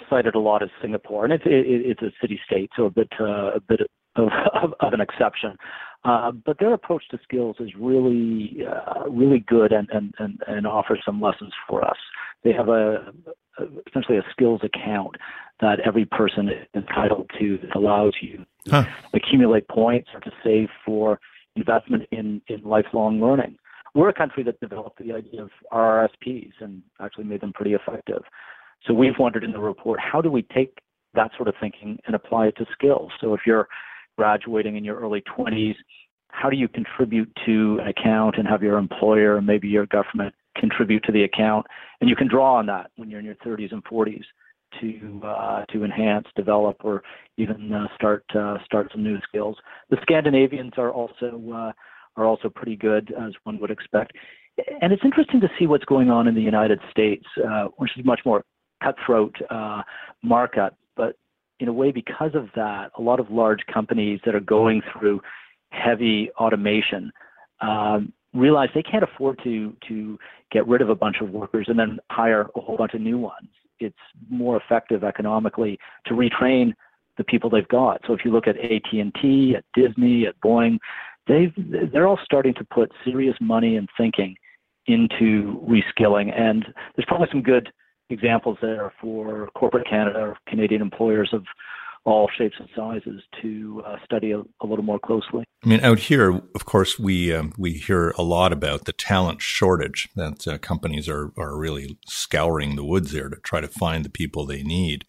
cited 0.08 0.34
a 0.34 0.38
lot 0.38 0.62
is 0.62 0.70
Singapore, 0.80 1.24
and 1.24 1.32
it's 1.32 1.44
it, 1.46 1.64
it's 1.66 2.02
a 2.02 2.10
city 2.20 2.40
state, 2.46 2.70
so 2.76 2.86
a 2.86 2.90
bit 2.90 3.08
uh, 3.20 3.52
a 3.54 3.60
bit 3.60 3.80
of, 4.16 4.28
of, 4.62 4.74
of, 4.80 4.92
an 4.92 5.00
exception. 5.00 5.56
Uh, 6.04 6.30
but 6.30 6.58
their 6.58 6.74
approach 6.74 7.02
to 7.10 7.18
skills 7.22 7.56
is 7.58 7.70
really, 7.78 8.58
uh, 8.68 9.08
really 9.08 9.40
good 9.40 9.72
and, 9.72 9.88
and, 9.90 10.14
and, 10.18 10.38
and 10.46 10.66
offers 10.66 11.00
some 11.04 11.20
lessons 11.20 11.52
for 11.68 11.84
us. 11.84 11.96
They 12.42 12.52
have 12.52 12.68
a, 12.68 13.12
a, 13.58 13.64
essentially 13.88 14.18
a 14.18 14.24
skills 14.30 14.60
account 14.62 15.16
that 15.60 15.80
every 15.80 16.04
person 16.04 16.48
is 16.48 16.66
entitled 16.74 17.30
to 17.38 17.58
that 17.58 17.74
allows 17.74 18.12
you 18.20 18.44
to 18.66 18.70
huh. 18.70 18.84
accumulate 19.14 19.66
points 19.68 20.10
or 20.12 20.20
to 20.20 20.30
save 20.44 20.68
for 20.84 21.18
investment 21.56 22.02
in, 22.10 22.42
in 22.48 22.62
lifelong 22.62 23.20
learning. 23.20 23.56
We're 23.94 24.08
a 24.08 24.14
country 24.14 24.42
that 24.42 24.58
developed 24.60 24.98
the 24.98 25.12
idea 25.12 25.42
of 25.42 25.50
RRSPs 25.72 26.52
and 26.60 26.82
actually 27.00 27.24
made 27.24 27.40
them 27.40 27.52
pretty 27.52 27.74
effective. 27.74 28.22
So 28.86 28.94
we've 28.94 29.18
wondered 29.18 29.44
in 29.44 29.52
the 29.52 29.60
report, 29.60 30.00
how 30.00 30.20
do 30.20 30.30
we 30.30 30.42
take 30.42 30.78
that 31.14 31.30
sort 31.36 31.48
of 31.48 31.54
thinking 31.60 31.98
and 32.06 32.14
apply 32.14 32.48
it 32.48 32.56
to 32.56 32.66
skills? 32.72 33.10
So 33.20 33.34
if 33.34 33.40
you're 33.46 33.68
graduating 34.18 34.76
in 34.76 34.84
your 34.84 34.98
early 35.00 35.22
20s, 35.36 35.74
how 36.28 36.50
do 36.50 36.56
you 36.56 36.68
contribute 36.68 37.30
to 37.46 37.78
an 37.80 37.88
account 37.88 38.36
and 38.38 38.46
have 38.46 38.62
your 38.62 38.76
employer 38.76 39.36
and 39.36 39.46
maybe 39.46 39.68
your 39.68 39.86
government 39.86 40.34
contribute 40.58 41.04
to 41.04 41.12
the 41.12 41.22
account? 41.22 41.66
And 42.00 42.10
you 42.10 42.16
can 42.16 42.28
draw 42.28 42.56
on 42.56 42.66
that 42.66 42.90
when 42.96 43.08
you're 43.08 43.20
in 43.20 43.26
your 43.26 43.36
30s 43.36 43.72
and 43.72 43.84
40s 43.84 44.24
to 44.80 45.20
uh, 45.24 45.64
to 45.66 45.84
enhance, 45.84 46.26
develop, 46.34 46.78
or 46.82 47.04
even 47.36 47.72
uh, 47.72 47.86
start 47.94 48.24
uh, 48.34 48.56
start 48.64 48.88
some 48.90 49.04
new 49.04 49.18
skills. 49.28 49.56
The 49.90 49.98
Scandinavians 50.02 50.72
are 50.76 50.90
also 50.90 51.40
uh, 51.54 51.72
are 52.16 52.26
also 52.26 52.48
pretty 52.48 52.74
good, 52.74 53.14
as 53.16 53.32
one 53.44 53.60
would 53.60 53.70
expect. 53.70 54.12
And 54.80 54.92
it's 54.92 55.04
interesting 55.04 55.40
to 55.40 55.48
see 55.58 55.68
what's 55.68 55.84
going 55.84 56.10
on 56.10 56.26
in 56.26 56.34
the 56.34 56.40
United 56.40 56.80
States, 56.90 57.24
uh, 57.48 57.66
which 57.76 57.90
is 57.96 58.04
much 58.04 58.20
more 58.24 58.44
cutthroat 58.84 59.34
uh, 59.50 59.82
market. 60.22 60.72
But 60.96 61.16
in 61.60 61.68
a 61.68 61.72
way, 61.72 61.92
because 61.92 62.34
of 62.34 62.48
that, 62.56 62.90
a 62.98 63.02
lot 63.02 63.20
of 63.20 63.30
large 63.30 63.60
companies 63.72 64.20
that 64.24 64.34
are 64.34 64.40
going 64.40 64.82
through 64.92 65.20
heavy 65.70 66.30
automation 66.38 67.10
um, 67.60 68.12
realize 68.32 68.68
they 68.74 68.82
can't 68.82 69.04
afford 69.04 69.40
to 69.44 69.74
to 69.88 70.18
get 70.50 70.66
rid 70.66 70.82
of 70.82 70.88
a 70.88 70.94
bunch 70.94 71.16
of 71.20 71.30
workers 71.30 71.66
and 71.68 71.78
then 71.78 71.98
hire 72.10 72.48
a 72.56 72.60
whole 72.60 72.76
bunch 72.76 72.94
of 72.94 73.00
new 73.00 73.18
ones. 73.18 73.48
It's 73.80 73.96
more 74.30 74.56
effective 74.56 75.02
economically 75.02 75.78
to 76.06 76.14
retrain 76.14 76.72
the 77.16 77.24
people 77.24 77.50
they've 77.50 77.68
got. 77.68 78.00
So 78.06 78.12
if 78.12 78.24
you 78.24 78.32
look 78.32 78.46
at 78.46 78.56
AT&T, 78.56 79.54
at 79.56 79.64
Disney, 79.74 80.26
at 80.26 80.34
Boeing, 80.40 80.78
they've 81.26 81.52
they're 81.92 82.06
all 82.06 82.18
starting 82.24 82.54
to 82.54 82.64
put 82.64 82.92
serious 83.04 83.36
money 83.40 83.76
and 83.76 83.88
thinking 83.96 84.36
into 84.86 85.60
reskilling, 85.66 86.38
and 86.38 86.66
there's 86.94 87.06
probably 87.06 87.28
some 87.30 87.42
good 87.42 87.70
examples 88.10 88.58
there 88.60 88.92
for 89.00 89.48
corporate 89.54 89.88
Canada 89.88 90.18
or 90.18 90.36
Canadian 90.48 90.82
employers 90.82 91.30
of 91.32 91.44
all 92.04 92.28
shapes 92.36 92.56
and 92.58 92.68
sizes 92.76 93.22
to 93.40 93.82
uh, 93.86 93.96
study 94.04 94.32
a, 94.32 94.40
a, 94.60 94.66
little 94.66 94.84
more 94.84 94.98
closely. 94.98 95.44
I 95.64 95.68
mean, 95.68 95.80
out 95.80 95.98
here, 95.98 96.42
of 96.54 96.66
course, 96.66 96.98
we 96.98 97.34
um, 97.34 97.54
we 97.56 97.72
hear 97.72 98.10
a 98.18 98.22
lot 98.22 98.52
about 98.52 98.84
the 98.84 98.92
talent 98.92 99.40
shortage 99.40 100.10
that 100.14 100.46
uh, 100.46 100.58
companies 100.58 101.08
are 101.08 101.32
are 101.38 101.56
really 101.56 101.98
scouring 102.06 102.76
the 102.76 102.84
woods 102.84 103.12
there 103.12 103.30
to 103.30 103.36
try 103.36 103.60
to 103.60 103.68
find 103.68 104.04
the 104.04 104.10
people 104.10 104.44
they 104.44 104.62
need. 104.62 105.06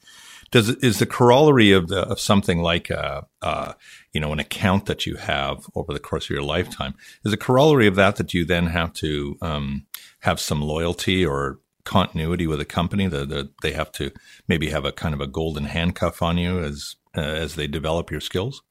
Does 0.52 0.70
is 0.70 1.00
the 1.00 1.06
corollary 1.06 1.74
of 1.74 1.90
the, 1.90 2.02
of 2.04 2.20
something 2.20 2.60
like 2.60 2.90
a, 2.90 3.28
uh, 3.42 3.74
you 4.14 4.22
know 4.22 4.32
an 4.32 4.40
account 4.40 4.86
that 4.86 5.06
you 5.06 5.16
have 5.18 5.68
over 5.76 5.92
the 5.92 6.00
course 6.00 6.26
of 6.26 6.30
your 6.30 6.44
lifetime 6.44 6.94
is 7.26 7.34
a 7.34 7.38
corollary 7.38 7.88
of 7.88 7.96
that 7.96 8.16
that 8.16 8.34
you 8.34 8.46
then 8.46 8.68
have 8.68 8.94
to 8.94 9.38
um, 9.42 9.86
have 10.22 10.40
some 10.40 10.62
loyalty 10.62 11.26
or 11.26 11.60
continuity 11.86 12.48
with 12.48 12.60
a 12.60 12.66
company 12.66 13.08
that, 13.08 13.30
that 13.30 13.50
they 13.62 13.72
have 13.72 13.92
to 13.94 14.12
maybe 14.48 14.70
have 14.70 14.86
a 14.86 14.92
kind 14.92 15.14
of 15.14 15.22
a 15.22 15.28
golden 15.28 15.66
handcuff 15.66 16.22
on 16.22 16.38
you 16.38 16.60
as 16.60 16.96
uh, 17.18 17.22
as 17.22 17.56
they 17.56 17.68
develop 17.68 18.12
your 18.12 18.22
skills? 18.22 18.62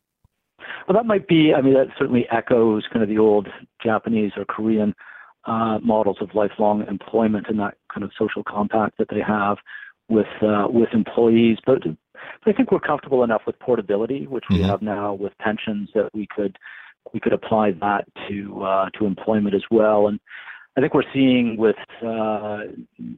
Well, 0.87 0.97
that 0.97 1.07
might 1.07 1.27
be. 1.27 1.55
I 1.57 1.63
mean, 1.63 1.75
that 1.75 1.89
certainly 1.99 2.27
echoes 2.31 2.85
kind 2.93 3.03
of 3.03 3.09
the 3.09 3.19
old 3.19 3.49
Japanese 3.83 4.33
or 4.37 4.45
Korean 4.45 4.95
uh, 5.47 5.79
models 5.83 6.19
of 6.21 6.35
lifelong 6.35 6.87
employment 6.87 7.47
and 7.49 7.59
that 7.59 7.77
kind 7.93 8.05
of 8.05 8.11
social 8.19 8.43
compact 8.45 8.99
that 8.99 9.09
they 9.11 9.21
have 9.21 9.59
with 10.09 10.27
uh, 10.43 10.67
with 10.69 10.89
employees. 10.93 11.59
But, 11.65 11.83
but 11.83 12.55
I 12.55 12.57
think 12.57 12.71
we're 12.71 12.81
comfortable 12.81 13.25
enough 13.25 13.43
with 13.47 13.59
portability, 13.59 14.27
which 14.27 14.45
we 14.51 14.59
mm-hmm. 14.59 14.69
have 14.69 14.83
now 14.83 15.15
with 15.15 15.33
pensions, 15.39 15.91
that 15.95 16.11
we 16.13 16.27
could 16.35 16.57
we 17.13 17.21
could 17.21 17.33
apply 17.33 17.73
that 17.81 18.05
to 18.29 18.63
uh, 18.63 18.91
to 18.99 19.07
employment 19.07 19.55
as 19.55 19.65
well. 19.71 20.09
And 20.09 20.21
I 20.77 20.81
think 20.81 20.95
we're 20.95 21.03
seeing 21.13 21.57
with 21.57 21.77
uh, 22.05 22.59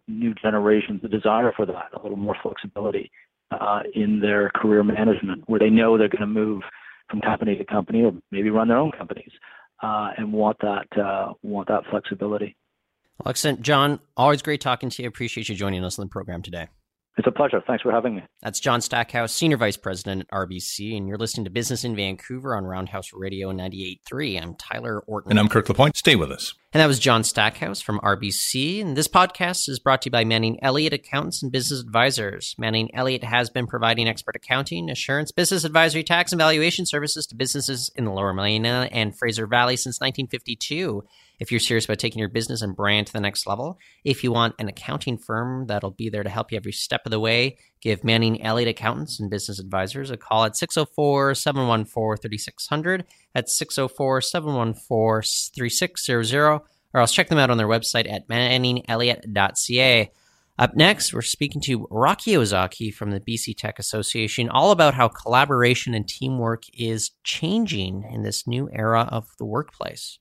new 0.06 0.34
generations 0.34 1.00
the 1.02 1.08
desire 1.08 1.52
for 1.56 1.64
that, 1.66 1.88
a 1.94 2.02
little 2.02 2.18
more 2.18 2.36
flexibility 2.42 3.10
uh, 3.50 3.80
in 3.94 4.20
their 4.20 4.50
career 4.50 4.84
management, 4.84 5.44
where 5.46 5.58
they 5.58 5.70
know 5.70 5.96
they're 5.96 6.08
going 6.08 6.20
to 6.20 6.26
move 6.26 6.62
from 7.08 7.20
company 7.20 7.56
to 7.56 7.64
company 7.64 8.02
or 8.02 8.12
maybe 8.30 8.50
run 8.50 8.68
their 8.68 8.76
own 8.76 8.92
companies 8.92 9.30
uh, 9.82 10.10
and 10.18 10.32
want 10.32 10.58
that 10.60 10.86
want 11.42 11.68
that 11.68 11.84
flexibility. 11.90 12.56
Well, 13.18 13.30
excellent, 13.30 13.62
John. 13.62 14.00
Always 14.16 14.42
great 14.42 14.60
talking 14.60 14.90
to 14.90 15.02
you. 15.02 15.08
Appreciate 15.08 15.48
you 15.48 15.54
joining 15.54 15.84
us 15.84 15.98
on 15.98 16.06
the 16.06 16.10
program 16.10 16.42
today. 16.42 16.68
It's 17.18 17.26
a 17.26 17.32
pleasure. 17.32 17.62
Thanks 17.66 17.82
for 17.82 17.90
having 17.90 18.16
me. 18.16 18.22
That's 18.42 18.60
John 18.60 18.82
Stackhouse, 18.82 19.32
Senior 19.32 19.56
Vice 19.56 19.78
President 19.78 20.22
at 20.22 20.36
RBC, 20.36 20.94
and 20.94 21.08
you're 21.08 21.16
listening 21.16 21.44
to 21.44 21.50
Business 21.50 21.82
in 21.82 21.96
Vancouver 21.96 22.54
on 22.54 22.64
Roundhouse 22.64 23.10
Radio 23.14 23.50
98.3. 23.52 24.42
I'm 24.42 24.54
Tyler 24.54 25.00
Orton. 25.00 25.32
And 25.32 25.40
I'm 25.40 25.48
Kirk 25.48 25.66
LaPointe. 25.66 25.96
Stay 25.96 26.14
with 26.14 26.30
us. 26.30 26.52
And 26.74 26.82
that 26.82 26.88
was 26.88 26.98
John 26.98 27.24
Stackhouse 27.24 27.80
from 27.80 28.00
RBC. 28.00 28.82
And 28.82 28.98
this 28.98 29.08
podcast 29.08 29.66
is 29.66 29.78
brought 29.78 30.02
to 30.02 30.08
you 30.08 30.10
by 30.10 30.24
Manning 30.24 30.62
Elliott 30.62 30.92
Accountants 30.92 31.42
and 31.42 31.50
Business 31.50 31.80
Advisors. 31.80 32.54
Manning 32.58 32.94
Elliott 32.94 33.24
has 33.24 33.48
been 33.48 33.66
providing 33.66 34.06
expert 34.06 34.36
accounting, 34.36 34.90
assurance, 34.90 35.32
business 35.32 35.64
advisory, 35.64 36.04
tax, 36.04 36.32
and 36.32 36.38
valuation 36.38 36.84
services 36.84 37.26
to 37.28 37.34
businesses 37.34 37.90
in 37.96 38.04
the 38.04 38.12
Lower 38.12 38.34
Mainland 38.34 38.92
and 38.92 39.18
Fraser 39.18 39.46
Valley 39.46 39.78
since 39.78 40.00
1952 40.02 41.02
if 41.38 41.50
you're 41.50 41.60
serious 41.60 41.84
about 41.84 41.98
taking 41.98 42.18
your 42.18 42.28
business 42.28 42.62
and 42.62 42.76
brand 42.76 43.06
to 43.06 43.12
the 43.12 43.20
next 43.20 43.46
level. 43.46 43.78
If 44.04 44.24
you 44.24 44.32
want 44.32 44.54
an 44.58 44.68
accounting 44.68 45.18
firm 45.18 45.66
that'll 45.66 45.90
be 45.90 46.08
there 46.08 46.22
to 46.22 46.30
help 46.30 46.52
you 46.52 46.56
every 46.56 46.72
step 46.72 47.02
of 47.04 47.10
the 47.10 47.20
way, 47.20 47.58
give 47.80 48.04
Manning 48.04 48.42
Elliott 48.42 48.68
Accountants 48.68 49.20
and 49.20 49.30
Business 49.30 49.58
Advisors 49.58 50.10
a 50.10 50.16
call 50.16 50.44
at 50.44 50.56
604 50.56 51.34
714 51.34 52.22
3600. 52.22 53.04
That's 53.34 53.56
604 53.58 54.20
714 54.20 55.22
3600. 55.54 56.60
Or 56.94 57.00
else 57.00 57.12
check 57.12 57.28
them 57.28 57.38
out 57.38 57.50
on 57.50 57.58
their 57.58 57.68
website 57.68 58.10
at 58.10 58.28
manningelliott.ca. 58.28 60.10
Up 60.58 60.74
next, 60.74 61.12
we're 61.12 61.20
speaking 61.20 61.60
to 61.62 61.86
Rocky 61.90 62.34
Ozaki 62.34 62.90
from 62.90 63.10
the 63.10 63.20
BC 63.20 63.54
Tech 63.58 63.78
Association, 63.78 64.48
all 64.48 64.70
about 64.70 64.94
how 64.94 65.06
collaboration 65.06 65.92
and 65.92 66.08
teamwork 66.08 66.62
is 66.72 67.10
changing 67.24 68.08
in 68.10 68.22
this 68.22 68.46
new 68.46 68.70
era 68.72 69.06
of 69.12 69.28
the 69.38 69.44
workplace. 69.44 70.18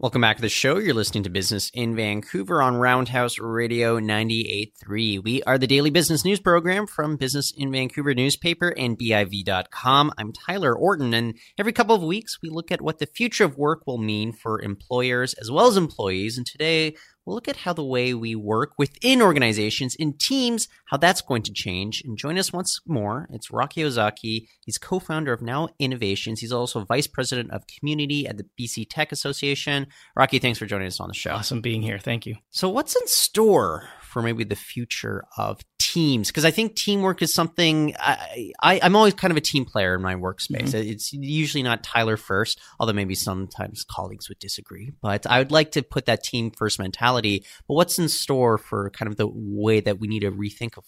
Welcome 0.00 0.20
back 0.20 0.36
to 0.36 0.42
the 0.42 0.48
show. 0.48 0.78
You're 0.78 0.94
listening 0.94 1.24
to 1.24 1.28
Business 1.28 1.72
in 1.74 1.96
Vancouver 1.96 2.62
on 2.62 2.76
Roundhouse 2.76 3.40
Radio 3.40 3.98
98.3. 3.98 5.24
We 5.24 5.42
are 5.42 5.58
the 5.58 5.66
daily 5.66 5.90
business 5.90 6.24
news 6.24 6.38
program 6.38 6.86
from 6.86 7.16
Business 7.16 7.52
in 7.56 7.72
Vancouver 7.72 8.14
newspaper 8.14 8.68
and 8.68 8.96
BIV.com. 8.96 10.12
I'm 10.16 10.32
Tyler 10.32 10.72
Orton, 10.72 11.14
and 11.14 11.36
every 11.58 11.72
couple 11.72 11.96
of 11.96 12.02
weeks 12.04 12.38
we 12.40 12.48
look 12.48 12.70
at 12.70 12.80
what 12.80 13.00
the 13.00 13.06
future 13.06 13.44
of 13.44 13.58
work 13.58 13.88
will 13.88 13.98
mean 13.98 14.30
for 14.30 14.62
employers 14.62 15.34
as 15.34 15.50
well 15.50 15.66
as 15.66 15.76
employees. 15.76 16.36
And 16.36 16.46
today 16.46 16.94
we'll 17.28 17.34
look 17.34 17.46
at 17.46 17.56
how 17.58 17.74
the 17.74 17.84
way 17.84 18.14
we 18.14 18.34
work 18.34 18.72
within 18.78 19.20
organizations 19.20 19.94
in 19.94 20.14
teams, 20.14 20.66
how 20.86 20.96
that's 20.96 21.20
going 21.20 21.42
to 21.42 21.52
change. 21.52 22.02
And 22.04 22.16
join 22.16 22.38
us 22.38 22.54
once 22.54 22.80
more. 22.86 23.28
It's 23.30 23.50
Rocky 23.50 23.84
Ozaki. 23.84 24.48
He's 24.64 24.78
co-founder 24.78 25.32
of 25.32 25.42
Now 25.42 25.68
Innovations. 25.78 26.40
He's 26.40 26.52
also 26.52 26.84
vice 26.86 27.06
president 27.06 27.50
of 27.50 27.64
community 27.66 28.26
at 28.26 28.38
the 28.38 28.46
BC 28.58 28.86
Tech 28.88 29.12
Association. 29.12 29.88
Rocky, 30.16 30.38
thanks 30.38 30.58
for 30.58 30.64
joining 30.64 30.86
us 30.86 31.00
on 31.00 31.08
the 31.08 31.14
show. 31.14 31.32
Awesome 31.32 31.60
being 31.60 31.82
here. 31.82 31.98
Thank 31.98 32.24
you. 32.24 32.36
So 32.50 32.70
what's 32.70 32.96
in 32.96 33.06
store 33.06 33.90
for 34.00 34.22
maybe 34.22 34.44
the 34.44 34.56
future 34.56 35.24
of 35.36 35.60
teams 35.92 36.28
because 36.28 36.44
I 36.44 36.50
think 36.50 36.76
teamwork 36.76 37.22
is 37.22 37.32
something 37.32 37.94
I, 37.98 38.52
I 38.60 38.74
am 38.76 38.94
always 38.94 39.14
kind 39.14 39.30
of 39.30 39.36
a 39.38 39.40
team 39.40 39.64
player 39.64 39.94
in 39.94 40.02
my 40.02 40.14
workspace. 40.14 40.70
Mm-hmm. 40.70 40.90
It's 40.90 41.12
usually 41.12 41.62
not 41.62 41.82
Tyler 41.82 42.16
first, 42.16 42.60
although 42.78 42.92
maybe 42.92 43.14
sometimes 43.14 43.84
colleagues 43.84 44.28
would 44.28 44.38
disagree. 44.38 44.92
But 45.00 45.26
I 45.26 45.38
would 45.38 45.50
like 45.50 45.72
to 45.72 45.82
put 45.82 46.06
that 46.06 46.22
team 46.22 46.50
first 46.50 46.78
mentality. 46.78 47.44
But 47.66 47.74
what's 47.74 47.98
in 47.98 48.08
store 48.08 48.58
for 48.58 48.90
kind 48.90 49.10
of 49.10 49.16
the 49.16 49.28
way 49.28 49.80
that 49.80 49.98
we 49.98 50.08
need 50.08 50.20
to 50.20 50.30
rethink 50.30 50.76
of 50.76 50.84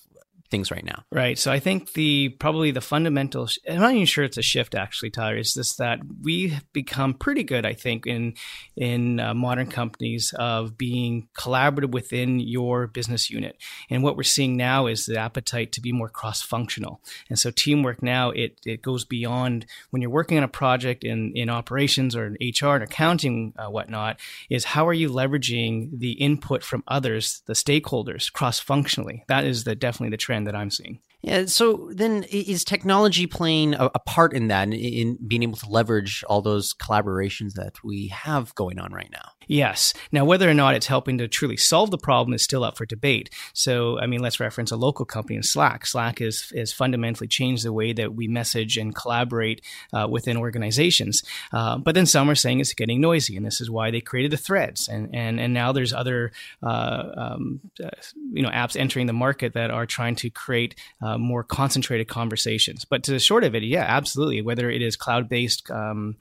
things 0.51 0.71
right 0.71 0.85
now. 0.85 1.05
Right. 1.13 1.39
So 1.39 1.53
I 1.53 1.61
think 1.61 1.93
the 1.93 2.31
probably 2.41 2.71
the 2.71 2.81
fundamental. 2.81 3.49
I'm 3.69 3.81
not 3.81 3.95
even 3.95 4.07
sure 4.07 4.25
it's 4.25 4.37
a 4.37 4.43
shift 4.43 4.75
actually, 4.75 5.11
Tyler. 5.11 5.37
is 5.37 5.55
just 5.55 5.79
that 5.79 6.01
we've 6.23 6.61
become 6.73 7.15
pretty 7.15 7.45
good, 7.45 7.65
I 7.65 7.75
think, 7.75 8.07
in 8.07 8.35
in 8.77 9.21
uh, 9.21 9.35
modern 9.35 9.69
companies 9.69 10.35
of 10.39 10.77
being 10.77 11.29
collaborative 11.35 11.93
within 11.93 12.41
your 12.41 12.87
business 12.87 13.31
unit. 13.31 13.57
And 13.89 14.03
what 14.03 14.17
we're 14.17 14.23
seeing 14.25 14.57
now 14.57 14.87
is 14.87 15.07
the 15.07 15.19
appetite 15.19 15.73
to 15.73 15.81
be 15.81 15.93
more 15.93 16.09
cross 16.09 16.43
functional. 16.43 17.01
And 17.29 17.39
so 17.39 17.51
teamwork 17.51 18.03
now 18.03 18.31
it 18.31 18.61
it 18.67 18.83
goes 18.83 19.05
beyond 19.05 19.67
when 19.91 20.03
you're 20.03 20.11
working 20.11 20.39
on 20.39 20.45
a 20.45 20.49
project 20.49 21.05
in 21.05 21.33
in 21.35 21.49
operations 21.49 22.17
or 22.17 22.27
in 22.27 22.37
HR 22.41 22.75
and 22.75 22.85
accounting 22.85 23.55
uh, 23.57 23.71
whatnot. 23.71 24.19
Is 24.49 24.65
how 24.65 24.89
are 24.89 24.93
you 24.93 25.09
leveraging 25.09 25.99
the 25.99 26.13
input 26.13 26.65
from 26.65 26.83
others, 26.89 27.43
the 27.47 27.53
stakeholders, 27.53 28.33
cross 28.33 28.59
functionally? 28.59 29.25
That 29.29 29.45
is 29.45 29.65
the 29.65 29.75
definitely 29.75 30.11
the 30.11 30.17
trend 30.17 30.40
trend 30.41 30.47
that 30.47 30.59
I'm 30.59 30.71
seeing. 30.71 31.01
Yeah. 31.23 31.47
So 31.47 31.91
then, 31.93 32.25
is 32.31 32.65
technology 32.65 33.27
playing 33.27 33.75
a, 33.75 33.91
a, 33.95 33.99
part 33.99 34.33
in 34.33 34.49
that, 34.49 34.69
in, 34.69 34.75
in 34.75 35.19
being 35.27 35.43
able 35.43 35.59
to 35.59 35.69
leverage 35.69 36.25
all 36.29 36.41
those 36.41 36.73
collaborations 36.73 37.53
that 37.55 37.75
we 37.85 38.09
have 38.09 38.55
going 38.55 38.79
on 38.79 38.93
right 38.93 39.11
now? 39.13 39.33
Yes. 39.51 39.95
Now, 40.13 40.25
whether 40.25 40.49
or 40.49 40.55
not 40.55 40.77
it's 40.77 40.87
helping 40.87 41.19
to 41.19 41.27
truly 41.27 41.57
solve 41.57 41.91
the 41.91 41.99
problem 41.99 42.35
is 42.35 42.41
still 42.41 42.63
up 42.63 42.77
for 42.77 42.87
debate. 42.87 43.31
So, 43.53 43.99
I 43.99 44.07
mean, 44.07 44.21
let's 44.21 44.39
reference 44.39 44.71
a 44.71 44.77
local 44.77 45.05
company 45.05 45.35
in 45.35 45.43
Slack. 45.43 45.87
Slack 45.87 46.21
has 46.21 46.53
is 46.53 46.73
fundamentally 46.73 47.27
changed 47.27 47.65
the 47.65 47.73
way 47.73 47.93
that 47.93 48.15
we 48.15 48.29
message 48.29 48.77
and 48.77 48.95
collaborate 48.95 49.61
uh, 49.93 50.07
within 50.09 50.37
organizations. 50.37 51.25
Uh, 51.53 51.79
but 51.79 51.97
then 51.97 52.07
some 52.07 52.31
are 52.31 52.37
saying 52.37 52.61
it's 52.61 52.75
getting 52.75 53.01
noisy, 53.01 53.37
and 53.37 53.45
this 53.45 53.61
is 53.61 53.69
why 53.69 53.91
they 53.91 54.01
created 54.01 54.31
the 54.31 54.37
threads. 54.37 54.87
And 54.87 55.13
and 55.13 55.41
and 55.41 55.53
now 55.53 55.73
there's 55.73 55.93
other 55.93 56.31
uh, 56.63 57.03
um, 57.17 57.61
uh, 57.83 57.91
you 58.33 58.45
know 58.45 58.51
apps 58.51 58.77
entering 58.77 59.09
the 59.09 59.13
market 59.13 59.55
that 59.55 59.73
are 59.73 59.85
trying 59.85 60.15
to 60.15 60.31
create 60.31 60.77
uh, 61.03 61.19
more 61.19 61.43
concentrated 61.43 62.07
conversations. 62.07 62.85
But 62.85 63.03
to 63.03 63.11
the 63.11 63.19
short 63.19 63.43
of 63.43 63.57
it, 63.57 63.65
yeah, 63.65 63.85
absolutely. 63.85 64.43
Whether 64.43 64.71
it 64.71 64.81
is 64.81 64.95
cloud 64.95 65.29
based 65.29 65.69
um, 65.73 66.19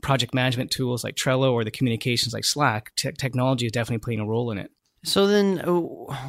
project 0.00 0.32
management 0.32 0.70
tools 0.70 1.02
like 1.02 1.16
Trello 1.16 1.50
or 1.50 1.64
the 1.64 1.72
communications 1.72 2.32
like 2.32 2.44
Slack 2.44 2.67
Te- 2.96 3.12
technology 3.12 3.66
is 3.66 3.72
definitely 3.72 3.98
playing 3.98 4.20
a 4.20 4.26
role 4.26 4.50
in 4.50 4.58
it. 4.58 4.70
So 5.04 5.28
then, 5.28 5.60
uh, 5.60 5.70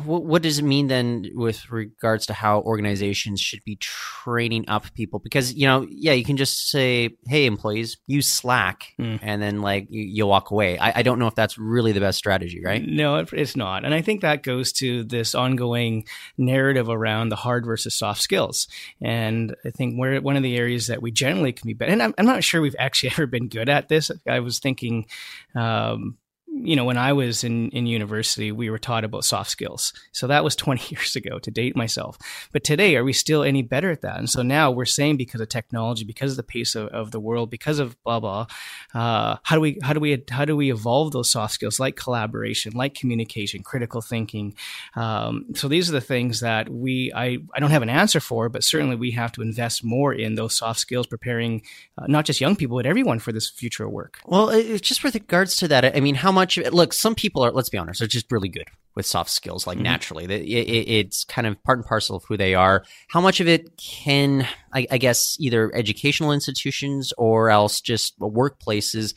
what 0.06 0.44
does 0.44 0.60
it 0.60 0.64
mean 0.64 0.88
then 0.88 1.26
with 1.34 1.72
regards 1.72 2.28
to 2.28 2.34
how 2.34 2.62
organizations 2.62 3.42
should 3.42 3.64
be 3.64 3.78
training 3.78 4.66
up 4.68 4.94
people? 4.94 5.18
Because 5.18 5.56
you 5.56 5.66
know, 5.66 5.88
yeah, 5.90 6.14
you 6.14 6.24
can 6.24 6.38
just 6.38 6.70
say, 6.70 7.18
"Hey, 7.28 7.48
employees, 7.48 7.98
use 8.06 8.28
Slack," 8.28 8.94
mm. 9.00 9.18
and 9.24 9.42
then 9.42 9.62
like 9.62 9.88
you, 9.90 10.04
you 10.04 10.28
walk 10.28 10.52
away. 10.52 10.78
I, 10.78 11.00
I, 11.00 11.02
don't 11.02 11.18
know 11.18 11.26
if 11.26 11.34
that's 11.34 11.58
really 11.58 11.94
the 11.94 12.00
best 12.00 12.20
strategy, 12.20 12.62
right? 12.64 12.86
No, 12.86 13.26
it's 13.34 13.56
not, 13.56 13.86
and 13.86 13.94
I 13.94 14.04
think 14.04 14.22
that 14.22 14.44
goes 14.44 14.72
to 14.74 15.04
this 15.04 15.34
ongoing 15.34 16.06
narrative 16.38 16.90
around 16.90 17.30
the 17.30 17.38
hard 17.38 17.66
versus 17.66 17.96
soft 17.96 18.22
skills. 18.22 18.68
And 19.02 19.56
I 19.66 19.72
think 19.72 19.98
where 19.98 20.22
one 20.22 20.38
of 20.38 20.44
the 20.44 20.56
areas 20.56 20.88
that 20.88 21.02
we 21.02 21.12
generally 21.12 21.54
can 21.54 21.66
be 21.66 21.74
better, 21.74 21.92
and 21.92 22.04
I'm, 22.04 22.14
I'm 22.20 22.26
not 22.28 22.44
sure 22.44 22.62
we've 22.62 22.76
actually 22.78 23.10
ever 23.14 23.26
been 23.26 23.50
good 23.50 23.68
at 23.68 23.90
this. 23.90 24.12
I 24.28 24.42
was 24.42 24.60
thinking. 24.60 25.08
Um, 25.56 26.19
you 26.62 26.76
know, 26.76 26.86
when 26.86 26.98
I 26.98 27.14
was 27.14 27.44
in, 27.44 27.70
in 27.70 27.86
university, 27.86 28.52
we 28.52 28.70
were 28.70 28.78
taught 28.78 29.04
about 29.04 29.24
soft 29.24 29.50
skills. 29.50 29.94
So 30.12 30.28
that 30.28 30.44
was 30.44 30.56
20 30.60 30.96
years 30.96 31.16
ago 31.16 31.40
to 31.40 31.52
date 31.52 31.76
myself. 31.76 32.18
But 32.52 32.64
today, 32.64 32.96
are 32.96 33.04
we 33.04 33.14
still 33.14 33.44
any 33.44 33.62
better 33.62 33.92
at 33.92 34.02
that? 34.02 34.18
And 34.18 34.30
so 34.30 34.42
now 34.42 34.72
we're 34.72 34.86
saying 34.86 35.18
because 35.18 35.42
of 35.42 35.50
technology, 35.50 36.04
because 36.04 36.32
of 36.32 36.38
the 36.38 36.44
pace 36.44 36.76
of, 36.76 36.88
of 36.90 37.12
the 37.12 37.20
world, 37.20 37.50
because 37.50 37.80
of 37.80 38.02
blah, 38.04 38.20
blah, 38.20 38.48
uh, 38.94 39.38
how 39.44 39.56
do 39.56 39.62
we, 39.62 39.80
how 39.82 39.94
do 39.94 40.00
we, 40.00 40.24
how 40.30 40.46
do 40.46 40.56
we 40.56 40.72
evolve 40.72 41.12
those 41.12 41.30
soft 41.30 41.54
skills 41.54 41.80
like 41.80 41.96
collaboration, 41.96 42.74
like 42.74 42.94
communication, 42.94 43.64
critical 43.64 44.02
thinking? 44.02 44.54
Um, 44.96 45.46
so 45.56 45.68
these 45.68 45.90
are 45.90 45.94
the 45.94 46.02
things 46.02 46.42
that 46.42 46.70
we, 46.70 47.12
I, 47.16 47.38
I 47.54 47.60
don't 47.60 47.72
have 47.72 47.84
an 47.84 47.90
answer 47.90 48.20
for, 48.20 48.50
but 48.50 48.64
certainly 48.64 48.96
we 48.96 49.12
have 49.12 49.32
to 49.34 49.42
invest 49.42 49.84
more 49.84 50.14
in 50.14 50.36
those 50.36 50.56
soft 50.56 50.80
skills, 50.80 51.08
preparing 51.08 51.62
uh, 51.98 52.06
not 52.08 52.26
just 52.26 52.42
young 52.42 52.56
people, 52.56 52.78
but 52.78 52.86
everyone 52.86 53.20
for 53.20 53.32
this 53.32 53.50
future 53.50 53.88
work. 53.88 54.20
Well, 54.26 54.50
just 54.80 55.04
with 55.04 55.14
regards 55.16 55.56
to 55.58 55.68
that. 55.68 55.96
I 55.96 56.00
mean, 56.00 56.16
how 56.16 56.32
much 56.32 56.49
much 56.50 56.58
of 56.58 56.66
it, 56.66 56.74
look, 56.74 56.94
some 56.94 57.14
people 57.14 57.44
are, 57.44 57.52
let's 57.52 57.70
be 57.70 57.78
honest, 57.78 58.02
are 58.02 58.08
just 58.08 58.32
really 58.32 58.50
good 58.50 58.68
with 58.96 59.06
soft 59.06 59.30
skills, 59.30 59.68
like 59.68 59.78
mm-hmm. 59.78 59.84
naturally. 59.84 60.26
It, 60.26 60.32
it, 60.32 60.90
it's 60.90 61.24
kind 61.24 61.46
of 61.46 61.62
part 61.64 61.78
and 61.78 61.86
parcel 61.86 62.16
of 62.16 62.24
who 62.28 62.38
they 62.38 62.56
are. 62.56 62.84
How 63.10 63.22
much 63.22 63.40
of 63.40 63.48
it 63.48 63.78
can, 63.78 64.48
I, 64.74 64.88
I 64.90 64.98
guess, 64.98 65.38
either 65.40 65.72
educational 65.76 66.32
institutions 66.32 67.14
or 67.20 67.52
else 67.52 67.82
just 67.82 68.20
workplaces 68.20 69.14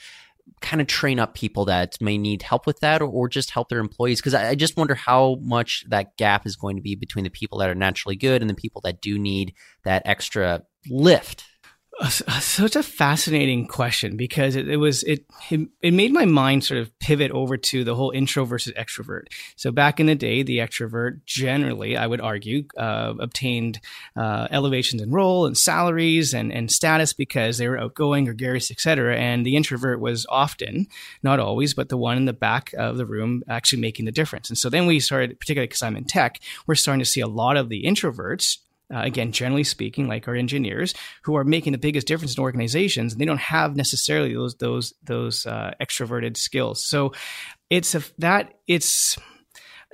kind 0.60 0.80
of 0.80 0.86
train 0.86 1.18
up 1.18 1.34
people 1.34 1.64
that 1.64 1.96
may 2.00 2.18
need 2.18 2.42
help 2.42 2.66
with 2.66 2.80
that 2.80 3.00
or, 3.00 3.06
or 3.06 3.28
just 3.28 3.50
help 3.50 3.70
their 3.70 3.80
employees? 3.80 4.20
Because 4.20 4.34
I, 4.34 4.50
I 4.50 4.54
just 4.54 4.76
wonder 4.76 4.94
how 4.94 5.38
much 5.40 5.86
that 5.88 6.18
gap 6.18 6.46
is 6.46 6.54
going 6.54 6.76
to 6.76 6.82
be 6.82 6.96
between 6.96 7.24
the 7.24 7.30
people 7.30 7.58
that 7.58 7.70
are 7.70 7.74
naturally 7.74 8.16
good 8.16 8.42
and 8.42 8.50
the 8.50 8.54
people 8.54 8.82
that 8.82 9.00
do 9.00 9.18
need 9.18 9.54
that 9.84 10.02
extra 10.04 10.64
lift 10.90 11.44
such 12.08 12.76
a 12.76 12.82
fascinating 12.82 13.66
question 13.66 14.16
because 14.16 14.56
it, 14.56 14.68
it 14.68 14.76
was 14.76 15.02
it, 15.04 15.24
it, 15.50 15.68
it 15.80 15.94
made 15.94 16.12
my 16.12 16.24
mind 16.24 16.64
sort 16.64 16.80
of 16.80 16.96
pivot 16.98 17.30
over 17.30 17.56
to 17.56 17.84
the 17.84 17.94
whole 17.94 18.10
intro 18.10 18.44
versus 18.44 18.72
extrovert. 18.74 19.26
So 19.56 19.70
back 19.70 20.00
in 20.00 20.06
the 20.06 20.14
day, 20.14 20.42
the 20.42 20.58
extrovert 20.58 21.24
generally, 21.26 21.96
I 21.96 22.06
would 22.06 22.20
argue, 22.20 22.64
uh, 22.76 23.14
obtained 23.20 23.80
uh, 24.16 24.48
elevations 24.50 25.02
in 25.02 25.10
role 25.10 25.46
and 25.46 25.56
salaries 25.56 26.34
and 26.34 26.52
and 26.52 26.70
status 26.70 27.12
because 27.12 27.58
they 27.58 27.68
were 27.68 27.78
outgoing, 27.78 28.24
gregarious, 28.24 28.70
etc. 28.70 29.16
And 29.16 29.46
the 29.46 29.56
introvert 29.56 30.00
was 30.00 30.26
often, 30.28 30.86
not 31.22 31.40
always, 31.40 31.74
but 31.74 31.88
the 31.88 31.96
one 31.96 32.16
in 32.16 32.24
the 32.24 32.32
back 32.32 32.72
of 32.76 32.96
the 32.96 33.06
room 33.06 33.42
actually 33.48 33.80
making 33.80 34.06
the 34.06 34.12
difference. 34.12 34.48
And 34.48 34.58
so 34.58 34.68
then 34.68 34.86
we 34.86 35.00
started, 35.00 35.38
particularly 35.38 35.68
because 35.68 35.82
I'm 35.82 35.96
in 35.96 36.04
tech, 36.04 36.40
we're 36.66 36.74
starting 36.74 37.00
to 37.00 37.10
see 37.10 37.20
a 37.20 37.26
lot 37.26 37.56
of 37.56 37.68
the 37.68 37.84
introverts 37.84 38.58
uh, 38.92 39.00
again, 39.02 39.32
generally 39.32 39.64
speaking, 39.64 40.08
like 40.08 40.28
our 40.28 40.34
engineers 40.34 40.94
who 41.22 41.36
are 41.36 41.44
making 41.44 41.72
the 41.72 41.78
biggest 41.78 42.06
difference 42.06 42.36
in 42.36 42.42
organizations, 42.42 43.12
and 43.12 43.20
they 43.20 43.24
don't 43.24 43.40
have 43.40 43.76
necessarily 43.76 44.34
those 44.34 44.54
those 44.56 44.94
those 45.02 45.46
uh, 45.46 45.72
extroverted 45.80 46.36
skills. 46.36 46.84
So 46.84 47.12
it's 47.70 47.94
a 47.94 48.02
that 48.18 48.54
it's 48.66 49.18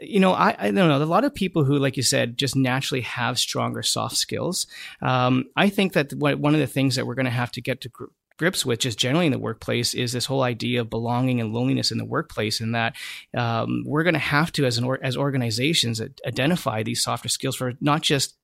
you 0.01 0.21
know, 0.21 0.33
I, 0.33 0.55
I 0.59 0.71
don't 0.71 0.89
know. 0.89 1.03
A 1.03 1.05
lot 1.05 1.25
of 1.25 1.35
people 1.35 1.65
who, 1.65 1.77
like 1.77 1.97
you 1.97 2.03
said, 2.03 2.39
just 2.39 2.55
naturally 2.55 3.01
have 3.03 3.39
stronger 3.39 3.83
soft 3.83 4.17
skills. 4.17 4.67
Um, 5.03 5.47
I 5.57 5.71
think 5.71 5.95
that 5.95 6.13
one 6.15 6.55
of 6.55 6.61
the 6.61 6.67
things 6.67 6.97
that 6.97 7.07
we're 7.07 7.17
going 7.17 7.27
to 7.27 7.33
have 7.33 7.51
to 7.53 7.61
get 7.61 7.81
to 7.81 7.89
gr- 7.89 8.05
grips 8.39 8.65
with 8.65 8.79
just 8.79 8.99
generally 8.99 9.27
in 9.27 9.33
the 9.33 9.39
workplace 9.39 9.95
is 9.95 10.13
this 10.13 10.27
whole 10.27 10.43
idea 10.43 10.81
of 10.81 10.89
belonging 10.89 11.41
and 11.41 11.53
loneliness 11.53 11.91
in 11.91 11.99
the 11.99 12.05
workplace 12.05 12.61
and 12.61 12.75
that 12.75 12.95
um, 13.37 13.83
we're 13.85 14.05
going 14.05 14.15
to 14.15 14.21
have 14.21 14.53
to 14.53 14.65
as 14.65 14.79
an 14.79 14.85
or, 14.85 14.99
as 15.03 15.17
organizations 15.17 16.01
identify 16.25 16.83
these 16.83 17.03
softer 17.03 17.29
skills 17.29 17.57
for 17.57 17.75
not 17.81 18.01
just 18.01 18.38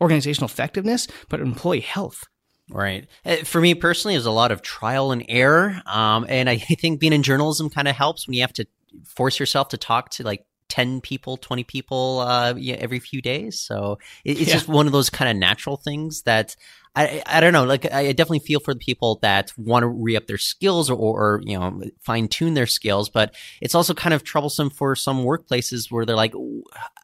organizational 0.00 0.46
effectiveness, 0.46 1.06
but 1.28 1.40
employee 1.40 1.80
health. 1.80 2.24
Right. 2.70 3.08
Uh, 3.24 3.36
for 3.36 3.60
me 3.60 3.74
personally, 3.74 4.14
there's 4.14 4.26
a 4.26 4.30
lot 4.30 4.52
of 4.52 4.62
trial 4.62 5.12
and 5.12 5.24
error. 5.28 5.80
Um, 5.86 6.26
and 6.28 6.48
I 6.48 6.58
think 6.80 7.00
being 7.00 7.12
in 7.12 7.22
journalism 7.22 7.70
kind 7.70 7.88
of 7.88 7.96
helps 7.96 8.26
when 8.26 8.34
you 8.34 8.42
have 8.42 8.52
to 8.54 8.66
force 9.04 9.38
yourself 9.38 9.68
to 9.70 9.76
talk 9.76 10.10
to 10.10 10.22
like 10.22 10.44
10 10.68 11.00
people, 11.00 11.36
20 11.36 11.64
people 11.64 12.20
uh, 12.20 12.54
every 12.56 13.00
few 13.00 13.20
days. 13.20 13.60
So 13.60 13.98
it's 14.24 14.40
yeah. 14.40 14.52
just 14.52 14.68
one 14.68 14.86
of 14.86 14.92
those 14.92 15.10
kind 15.10 15.30
of 15.30 15.36
natural 15.36 15.76
things 15.76 16.22
that 16.22 16.56
I, 16.96 17.22
I 17.24 17.40
don't 17.40 17.52
know. 17.52 17.64
Like 17.64 17.90
I 17.92 18.12
definitely 18.12 18.40
feel 18.40 18.58
for 18.58 18.74
the 18.74 18.80
people 18.80 19.20
that 19.22 19.52
want 19.56 19.84
to 19.84 19.86
re 19.86 20.16
up 20.16 20.26
their 20.26 20.38
skills 20.38 20.90
or, 20.90 20.96
or 20.96 21.40
you 21.44 21.58
know 21.58 21.80
fine 22.00 22.26
tune 22.26 22.54
their 22.54 22.66
skills, 22.66 23.08
but 23.08 23.34
it's 23.60 23.74
also 23.74 23.94
kind 23.94 24.12
of 24.12 24.24
troublesome 24.24 24.70
for 24.70 24.96
some 24.96 25.24
workplaces 25.24 25.90
where 25.90 26.04
they're 26.04 26.16
like, 26.16 26.34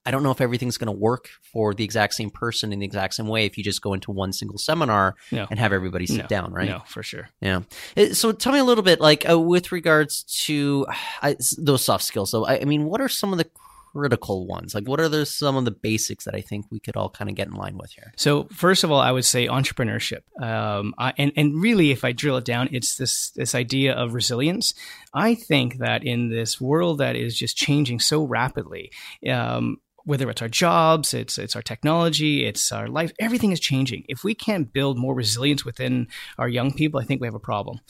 I 0.05 0.11
don't 0.11 0.25
know 0.25 0.33
if 0.33 0.41
everything's 0.41 0.77
going 0.77 0.93
to 0.93 0.99
work 0.99 1.29
for 1.53 1.73
the 1.73 1.85
exact 1.85 2.15
same 2.15 2.31
person 2.31 2.73
in 2.73 2.81
the 2.81 2.87
exact 2.87 3.15
same 3.15 3.29
way 3.29 3.47
if 3.47 3.57
you 3.57 3.63
just 3.63 3.81
go 3.81 3.93
into 3.93 4.11
one 4.11 4.33
single 4.33 4.59
seminar 4.59 5.15
no. 5.31 5.47
and 5.51 5.59
have 5.59 5.73
everybody 5.73 6.07
sit 6.07 6.23
no. 6.23 6.27
down, 6.27 6.53
right? 6.53 6.69
No, 6.69 6.83
for 6.87 7.03
sure. 7.05 7.29
Yeah. 7.41 7.61
Uh, 7.97 8.07
so 8.13 8.33
tell 8.33 8.53
me 8.53 8.59
a 8.59 8.65
little 8.65 8.85
bit, 8.85 9.01
like 9.01 9.29
uh, 9.29 9.39
with 9.39 9.71
regards 9.71 10.25
to 10.47 10.87
uh, 11.23 11.35
those 11.59 11.85
soft 11.85 12.05
skills. 12.05 12.31
So 12.31 12.45
I, 12.45 12.61
I 12.61 12.65
mean, 12.65 12.85
what 12.85 13.01
are 13.01 13.09
some 13.09 13.33
of 13.33 13.39
the 13.39 13.49
critical 13.97 14.47
ones? 14.47 14.75
Like, 14.75 14.87
what 14.87 15.01
are 15.01 15.09
the, 15.09 15.25
some 15.25 15.57
of 15.57 15.65
the 15.65 15.71
basics 15.71 16.25
that 16.25 16.35
I 16.35 16.41
think 16.41 16.67
we 16.71 16.81
could 16.81 16.97
all 16.97 17.09
kind 17.09 17.31
of 17.31 17.37
get 17.37 17.49
in 17.49 17.55
line 17.55 17.79
with 17.79 17.93
here? 17.93 18.13
So, 18.17 18.45
first 18.53 18.85
of 18.85 18.91
all, 18.91 19.01
I 19.01 19.11
would 19.11 19.25
say 19.25 19.47
entrepreneurship, 19.47 20.21
um, 20.41 20.95
I, 20.99 21.13
and 21.17 21.33
and 21.37 21.61
really, 21.61 21.91
if 21.91 22.05
I 22.05 22.13
drill 22.13 22.37
it 22.37 22.45
down, 22.45 22.69
it's 22.73 22.97
this 22.97 23.31
this 23.31 23.55
idea 23.55 23.95
of 23.95 24.15
resilience. 24.15 24.75
I 25.15 25.35
think 25.35 25.79
that 25.79 26.05
in 26.05 26.29
this 26.29 26.61
world 26.61 26.99
that 26.99 27.17
is 27.17 27.37
just 27.37 27.57
changing 27.57 28.01
so 28.01 28.23
rapidly, 28.25 28.93
um, 29.31 29.79
whether 30.07 30.31
it's 30.31 30.41
our 30.41 30.49
jobs, 30.49 31.13
it's 31.13 31.37
it's 31.37 31.57
our 31.57 31.63
technology, 31.63 32.47
it's 32.47 32.73
our 32.73 32.87
life, 32.87 33.13
everything 33.19 33.53
is 33.53 33.61
changing. 33.61 34.05
If 34.09 34.25
we 34.25 34.35
can't 34.35 34.73
build 34.73 34.97
more 34.97 35.15
resilience 35.15 35.65
within 35.65 36.07
our 36.39 36.49
young 36.49 36.73
people, 36.73 37.01
I 37.01 37.05
think 37.05 37.21
we 37.21 37.27
have 37.27 37.35
a 37.35 37.41
problem. 37.41 37.81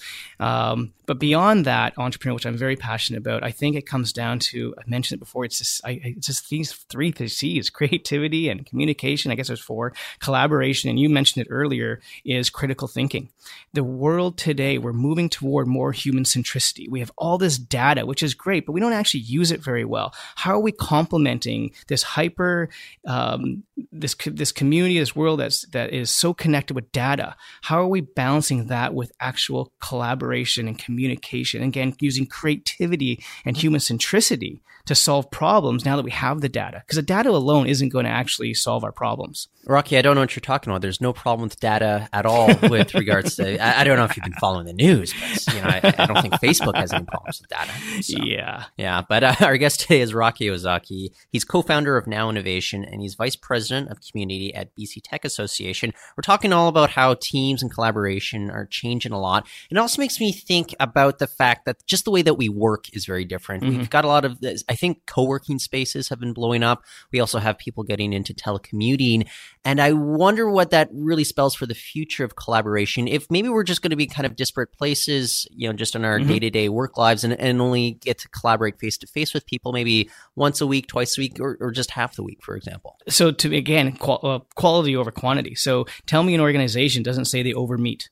Um, 0.40 0.94
but 1.04 1.20
beyond 1.20 1.66
that, 1.66 1.92
entrepreneur, 1.98 2.34
which 2.34 2.46
I'm 2.46 2.56
very 2.56 2.74
passionate 2.74 3.18
about, 3.18 3.44
I 3.44 3.52
think 3.52 3.76
it 3.76 3.86
comes 3.86 4.12
down 4.12 4.38
to 4.50 4.74
I 4.78 4.82
mentioned 4.86 5.18
it 5.18 5.20
before. 5.20 5.44
It's 5.44 5.58
just 5.58 5.84
I, 5.84 6.00
it's 6.02 6.26
just 6.26 6.48
these 6.48 6.72
three 6.72 7.12
C's: 7.12 7.70
creativity 7.70 8.48
and 8.48 8.64
communication. 8.64 9.30
I 9.30 9.34
guess 9.34 9.48
there's 9.48 9.60
four: 9.60 9.92
collaboration, 10.18 10.88
and 10.88 10.98
you 10.98 11.08
mentioned 11.10 11.46
it 11.46 11.50
earlier 11.50 12.00
is 12.24 12.48
critical 12.48 12.88
thinking. 12.88 13.28
The 13.74 13.84
world 13.84 14.38
today, 14.38 14.78
we're 14.78 14.94
moving 14.94 15.28
toward 15.28 15.66
more 15.68 15.92
human 15.92 16.24
centricity. 16.24 16.88
We 16.88 17.00
have 17.00 17.12
all 17.18 17.36
this 17.36 17.58
data, 17.58 18.06
which 18.06 18.22
is 18.22 18.32
great, 18.32 18.64
but 18.64 18.72
we 18.72 18.80
don't 18.80 18.94
actually 18.94 19.20
use 19.20 19.52
it 19.52 19.60
very 19.60 19.84
well. 19.84 20.14
How 20.36 20.52
are 20.52 20.60
we 20.60 20.72
complementing 20.72 21.72
this 21.88 22.05
hyper 22.06 22.68
um, 23.06 23.64
this 23.92 24.14
this 24.26 24.52
community, 24.52 24.98
this 24.98 25.16
world 25.16 25.40
that's 25.40 25.66
that 25.72 25.92
is 25.92 26.10
so 26.10 26.32
connected 26.32 26.74
with 26.74 26.90
data. 26.92 27.36
How 27.62 27.80
are 27.80 27.88
we 27.88 28.00
balancing 28.00 28.68
that 28.68 28.94
with 28.94 29.12
actual 29.20 29.72
collaboration 29.80 30.68
and 30.68 30.78
communication? 30.78 31.62
Again, 31.62 31.94
using 32.00 32.26
creativity 32.26 33.22
and 33.44 33.56
human 33.56 33.80
centricity 33.80 34.60
to 34.86 34.94
solve 34.94 35.30
problems 35.30 35.84
now 35.84 35.96
that 35.96 36.04
we 36.04 36.10
have 36.12 36.40
the 36.40 36.48
data 36.48 36.82
because 36.86 36.96
the 36.96 37.02
data 37.02 37.30
alone 37.30 37.66
isn't 37.66 37.90
going 37.90 38.04
to 38.04 38.10
actually 38.10 38.54
solve 38.54 38.84
our 38.84 38.92
problems. 38.92 39.48
Rocky 39.68 39.98
i 39.98 40.02
don't 40.02 40.14
know 40.14 40.20
what 40.20 40.34
you're 40.36 40.40
talking 40.40 40.70
about. 40.70 40.80
There's 40.80 41.00
no 41.00 41.12
problem 41.12 41.48
with 41.48 41.58
data 41.58 42.08
at 42.12 42.24
all 42.24 42.46
with 42.68 42.94
regards 42.94 43.36
to 43.36 43.58
I, 43.62 43.80
I, 43.80 43.84
don't 43.84 43.96
know 43.96 44.04
if 44.04 44.16
you've 44.16 44.24
been 44.24 44.32
following 44.34 44.64
the 44.64 44.72
news 44.72 45.12
but 45.12 45.54
you 45.54 45.60
know 45.60 45.68
i, 45.68 45.80
I 45.98 46.06
don't 46.06 46.22
think 46.22 46.34
facebook 46.34 46.76
has 46.76 46.92
any 46.92 47.04
problems 47.04 47.40
with 47.40 47.50
data 47.50 47.72
so, 48.02 48.16
yeah. 48.22 48.64
Yeah 48.76 49.02
but 49.08 49.24
uh, 49.24 49.34
our 49.40 49.56
guest 49.56 49.80
today 49.80 50.00
is 50.00 50.14
rocky 50.14 50.48
ozaki. 50.50 51.12
He's 51.32 51.44
co-founder 51.44 51.96
of 51.96 52.06
now 52.06 52.30
innovation 52.30 52.84
and 52.84 53.02
he's 53.02 53.14
vice 53.14 53.34
president 53.34 53.90
of 53.90 54.00
community 54.00 54.54
at 54.54 54.74
bc 54.76 55.00
tech 55.02 55.24
association. 55.24 55.92
We're 56.16 56.22
talking 56.22 56.52
all 56.52 56.68
about 56.68 56.90
how 56.90 57.14
teams 57.14 57.60
and 57.60 57.72
collaboration 57.72 58.50
are 58.50 58.66
changing 58.66 59.12
a 59.12 59.20
lot. 59.20 59.48
It 59.68 59.78
also 59.78 60.00
makes 60.00 60.20
me 60.20 60.32
think 60.32 60.74
about 60.78 61.18
the 61.18 61.26
fact 61.26 61.64
that 61.64 61.84
just 61.86 62.04
the 62.04 62.12
way 62.12 62.22
that 62.22 62.34
we 62.34 62.48
work 62.48 62.94
is 62.94 63.04
very 63.04 63.24
different. 63.24 63.64
Mm-hmm. 63.64 63.78
we've 63.78 63.90
got 63.90 64.04
a 64.04 64.08
lot 64.08 64.24
of 64.24 64.38
i 64.68 64.75
think 64.76 65.02
co-working 65.06 65.58
spaces 65.58 66.08
have 66.08 66.20
been 66.20 66.32
blowing 66.32 66.62
up 66.62 66.84
we 67.12 67.20
also 67.20 67.38
have 67.38 67.58
people 67.58 67.82
getting 67.82 68.12
into 68.12 68.32
telecommuting 68.32 69.26
and 69.66 69.80
I 69.80 69.92
wonder 69.92 70.48
what 70.48 70.70
that 70.70 70.88
really 70.92 71.24
spells 71.24 71.56
for 71.56 71.66
the 71.66 71.74
future 71.74 72.24
of 72.24 72.36
collaboration. 72.36 73.08
If 73.08 73.28
maybe 73.30 73.48
we're 73.48 73.64
just 73.64 73.82
going 73.82 73.90
to 73.90 73.96
be 73.96 74.06
kind 74.06 74.24
of 74.24 74.36
disparate 74.36 74.72
places, 74.72 75.46
you 75.50 75.68
know, 75.68 75.72
just 75.72 75.96
in 75.96 76.04
our 76.04 76.20
day 76.20 76.38
to 76.38 76.50
day 76.50 76.68
work 76.68 76.96
lives 76.96 77.24
and, 77.24 77.32
and 77.32 77.60
only 77.60 77.92
get 77.92 78.18
to 78.18 78.28
collaborate 78.28 78.78
face 78.78 78.96
to 78.98 79.06
face 79.08 79.34
with 79.34 79.44
people 79.46 79.72
maybe 79.72 80.08
once 80.36 80.60
a 80.60 80.66
week, 80.66 80.86
twice 80.86 81.18
a 81.18 81.20
week, 81.20 81.38
or, 81.40 81.56
or 81.60 81.72
just 81.72 81.90
half 81.90 82.14
the 82.14 82.22
week, 82.22 82.42
for 82.42 82.54
example. 82.56 82.96
So, 83.08 83.32
to 83.32 83.56
again, 83.56 83.96
qual- 83.96 84.20
uh, 84.22 84.38
quality 84.54 84.94
over 84.96 85.10
quantity. 85.10 85.56
So, 85.56 85.86
tell 86.06 86.22
me 86.22 86.34
an 86.34 86.40
organization 86.40 87.02
doesn't 87.02 87.26
say 87.26 87.42
they 87.42 87.52
over 87.52 87.76
meet. 87.76 88.08